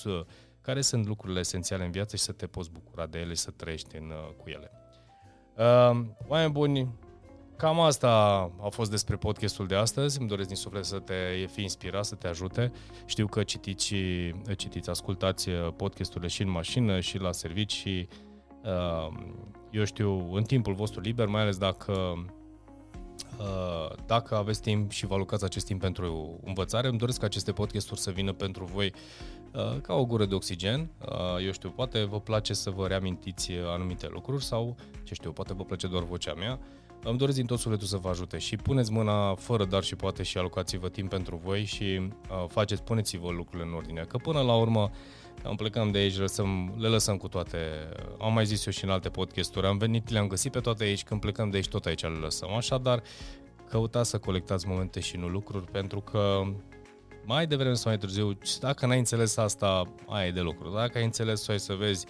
care 0.61 0.81
sunt 0.81 1.05
lucrurile 1.05 1.39
esențiale 1.39 1.85
în 1.85 1.91
viață 1.91 2.15
și 2.15 2.23
să 2.23 2.31
te 2.31 2.47
poți 2.47 2.71
bucura 2.71 3.05
de 3.05 3.19
ele 3.19 3.33
și 3.33 3.39
să 3.39 3.51
trăiești 3.51 3.95
în, 3.95 4.09
uh, 4.09 4.33
cu 4.37 4.49
ele. 4.49 4.71
Uh, 5.57 6.05
oameni 6.27 6.51
buni, 6.51 6.87
cam 7.55 7.79
asta 7.79 8.09
a 8.61 8.69
fost 8.69 8.91
despre 8.91 9.15
podcastul 9.15 9.67
de 9.67 9.75
astăzi. 9.75 10.19
Îmi 10.19 10.27
doresc 10.27 10.47
din 10.47 10.57
suflet 10.57 10.85
să 10.85 10.99
te 10.99 11.13
fii 11.51 11.63
inspirat, 11.63 12.05
să 12.05 12.15
te 12.15 12.27
ajute. 12.27 12.71
Știu 13.05 13.27
că 13.27 13.43
citiți, 13.43 13.93
citiți 14.57 14.89
ascultați 14.89 15.49
uh, 15.49 15.73
podcasturile 15.75 16.27
și 16.27 16.41
în 16.41 16.49
mașină, 16.49 16.99
și 16.99 17.17
la 17.17 17.31
servici, 17.31 17.73
și 17.73 18.07
uh, 18.09 18.26
eu 19.69 19.83
știu, 19.83 20.33
în 20.33 20.43
timpul 20.43 20.73
vostru 20.73 20.99
liber, 21.01 21.27
mai 21.27 21.41
ales 21.41 21.57
dacă 21.57 22.25
uh, 23.39 23.95
dacă 24.05 24.35
aveți 24.35 24.61
timp 24.61 24.91
și 24.91 25.05
vă 25.05 25.13
alocați 25.13 25.43
acest 25.43 25.65
timp 25.65 25.81
pentru 25.81 26.39
învățare, 26.43 26.87
îmi 26.87 26.97
doresc 26.97 27.19
ca 27.19 27.25
aceste 27.25 27.51
podcasturi 27.51 27.99
să 27.99 28.11
vină 28.11 28.33
pentru 28.33 28.65
voi 28.65 28.93
uh, 29.53 29.81
ca 29.81 29.93
o 29.93 30.05
gură 30.05 30.25
de 30.25 30.35
oxigen. 30.35 30.89
Uh, 31.01 31.45
eu 31.45 31.51
știu, 31.51 31.69
poate 31.69 32.03
vă 32.03 32.19
place 32.19 32.53
să 32.53 32.69
vă 32.69 32.87
reamintiți 32.87 33.51
anumite 33.65 34.07
lucruri 34.11 34.43
sau, 34.43 34.75
ce 35.03 35.13
știu, 35.13 35.31
poate 35.31 35.53
vă 35.53 35.63
place 35.63 35.87
doar 35.87 36.03
vocea 36.03 36.33
mea. 36.33 36.59
Îmi 37.03 37.17
doresc 37.17 37.37
din 37.37 37.45
tot 37.45 37.59
sufletul 37.59 37.87
să 37.87 37.97
vă 37.97 38.09
ajute 38.09 38.37
și 38.37 38.55
puneți 38.55 38.91
mâna 38.91 39.35
fără 39.35 39.65
dar 39.65 39.83
și 39.83 39.95
poate 39.95 40.23
și 40.23 40.37
alocați-vă 40.37 40.89
timp 40.89 41.09
pentru 41.09 41.39
voi 41.43 41.63
și 41.63 41.83
uh, 41.83 42.45
faceți, 42.47 42.83
puneți-vă 42.83 43.31
lucrurile 43.31 43.67
în 43.67 43.73
ordine. 43.73 44.01
Că 44.01 44.17
până 44.17 44.41
la 44.41 44.55
urmă, 44.55 44.91
am 45.43 45.55
plecăm 45.55 45.91
de 45.91 45.97
aici, 45.97 46.17
lăsăm, 46.17 46.73
le 46.77 46.87
lăsăm 46.87 47.17
cu 47.17 47.27
toate. 47.27 47.57
Am 48.19 48.33
mai 48.33 48.45
zis 48.45 48.65
eu 48.65 48.71
și 48.71 48.83
în 48.83 48.89
alte 48.89 49.09
podcasturi, 49.09 49.67
am 49.67 49.77
venit, 49.77 50.09
le-am 50.09 50.27
găsit 50.27 50.51
pe 50.51 50.59
toate 50.59 50.83
aici, 50.83 51.03
când 51.03 51.19
plecăm 51.19 51.49
de 51.49 51.55
aici, 51.55 51.67
tot 51.67 51.85
aici 51.85 52.01
le 52.01 52.07
lăsăm. 52.07 52.53
Așadar, 52.53 53.01
căutați 53.69 54.09
să 54.09 54.17
colectați 54.17 54.67
momente 54.67 54.99
și 54.99 55.17
nu 55.17 55.27
lucruri, 55.27 55.71
pentru 55.71 55.99
că 55.99 56.41
mai 57.25 57.47
devreme 57.47 57.73
sau 57.73 57.91
mai 57.91 57.99
târziu, 57.99 58.37
dacă 58.59 58.85
n-ai 58.85 58.97
înțeles 58.97 59.37
asta, 59.37 59.93
ai 60.07 60.31
de 60.31 60.41
lucru. 60.41 60.69
Dacă 60.69 60.97
ai 60.97 61.03
înțeles, 61.03 61.47
ai 61.47 61.59
să 61.59 61.73
vezi 61.73 62.05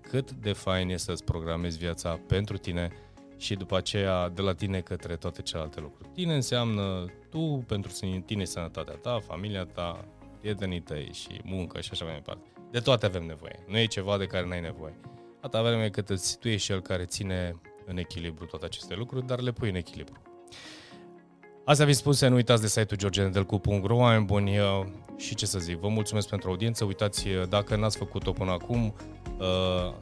cât 0.00 0.30
de 0.30 0.52
fain 0.52 0.88
e 0.88 0.96
să-ți 0.96 1.24
programezi 1.24 1.78
viața 1.78 2.20
pentru 2.26 2.56
tine 2.56 2.90
și 3.36 3.54
după 3.54 3.76
aceea 3.76 4.28
de 4.28 4.42
la 4.42 4.54
tine 4.54 4.80
către 4.80 5.16
toate 5.16 5.42
celelalte 5.42 5.80
lucruri. 5.80 6.08
Tine 6.14 6.34
înseamnă 6.34 7.04
tu 7.30 7.64
pentru 7.66 7.92
tine 8.24 8.44
sănătatea 8.44 8.94
ta, 8.94 9.18
familia 9.26 9.64
ta, 9.64 10.04
prietenii 10.40 10.80
tăi 10.80 11.10
și 11.12 11.40
muncă 11.44 11.80
și 11.80 11.88
așa 11.92 12.04
mai 12.04 12.14
departe. 12.14 12.51
De 12.72 12.80
toate 12.80 13.06
avem 13.06 13.26
nevoie. 13.26 13.64
Nu 13.66 13.78
e 13.78 13.84
ceva 13.84 14.18
de 14.18 14.26
care 14.26 14.46
n-ai 14.46 14.60
nevoie. 14.60 15.00
Atâta 15.40 15.62
vreme 15.62 15.88
cât 15.88 16.08
îți, 16.08 16.38
tu 16.38 16.48
ești 16.48 16.66
cel 16.66 16.80
care 16.80 17.04
ține 17.04 17.60
în 17.86 17.96
echilibru 17.96 18.44
toate 18.44 18.64
aceste 18.64 18.94
lucruri, 18.94 19.26
dar 19.26 19.40
le 19.40 19.52
pui 19.52 19.68
în 19.68 19.74
echilibru. 19.74 20.22
Astea 21.64 21.86
fi 21.86 21.92
spuse, 21.92 22.28
nu 22.28 22.34
uitați 22.34 22.62
de 22.62 22.68
site-ul 22.68 23.00
georgenedelcu.ro, 23.00 23.96
oameni 23.96 24.24
buni 24.24 24.58
uh, 24.58 24.86
și 25.16 25.34
ce 25.34 25.46
să 25.46 25.58
zic, 25.58 25.76
vă 25.76 25.88
mulțumesc 25.88 26.28
pentru 26.28 26.48
audiență, 26.48 26.84
uitați 26.84 27.28
uh, 27.28 27.48
dacă 27.48 27.76
n-ați 27.76 27.96
făcut-o 27.96 28.32
până 28.32 28.50
acum, 28.50 28.94
uh, 29.38 29.94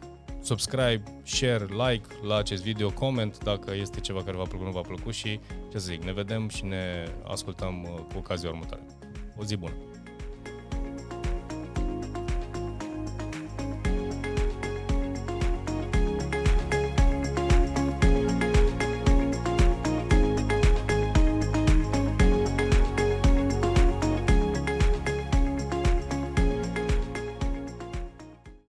subscribe, 0.42 1.02
share, 1.22 1.64
like 1.64 2.06
la 2.22 2.37
acest 2.37 2.62
video, 2.62 2.90
comment 2.90 3.44
dacă 3.44 3.74
este 3.74 4.00
ceva 4.00 4.22
care 4.22 4.37
v-a 4.37 4.42
plăcut, 4.42 4.66
nu 4.66 4.72
v-a 4.72 4.80
plăcut 4.80 5.12
și 5.12 5.40
ce 5.70 5.78
să 5.78 5.87
zic, 5.90 6.02
ne 6.02 6.12
vedem 6.12 6.48
și 6.48 6.64
ne 6.64 7.12
ascultăm 7.24 8.06
cu 8.12 8.18
ocazia 8.18 8.48
următoare. 8.48 8.83
O 9.37 9.44
zi 9.44 9.56
bună! 9.56 9.89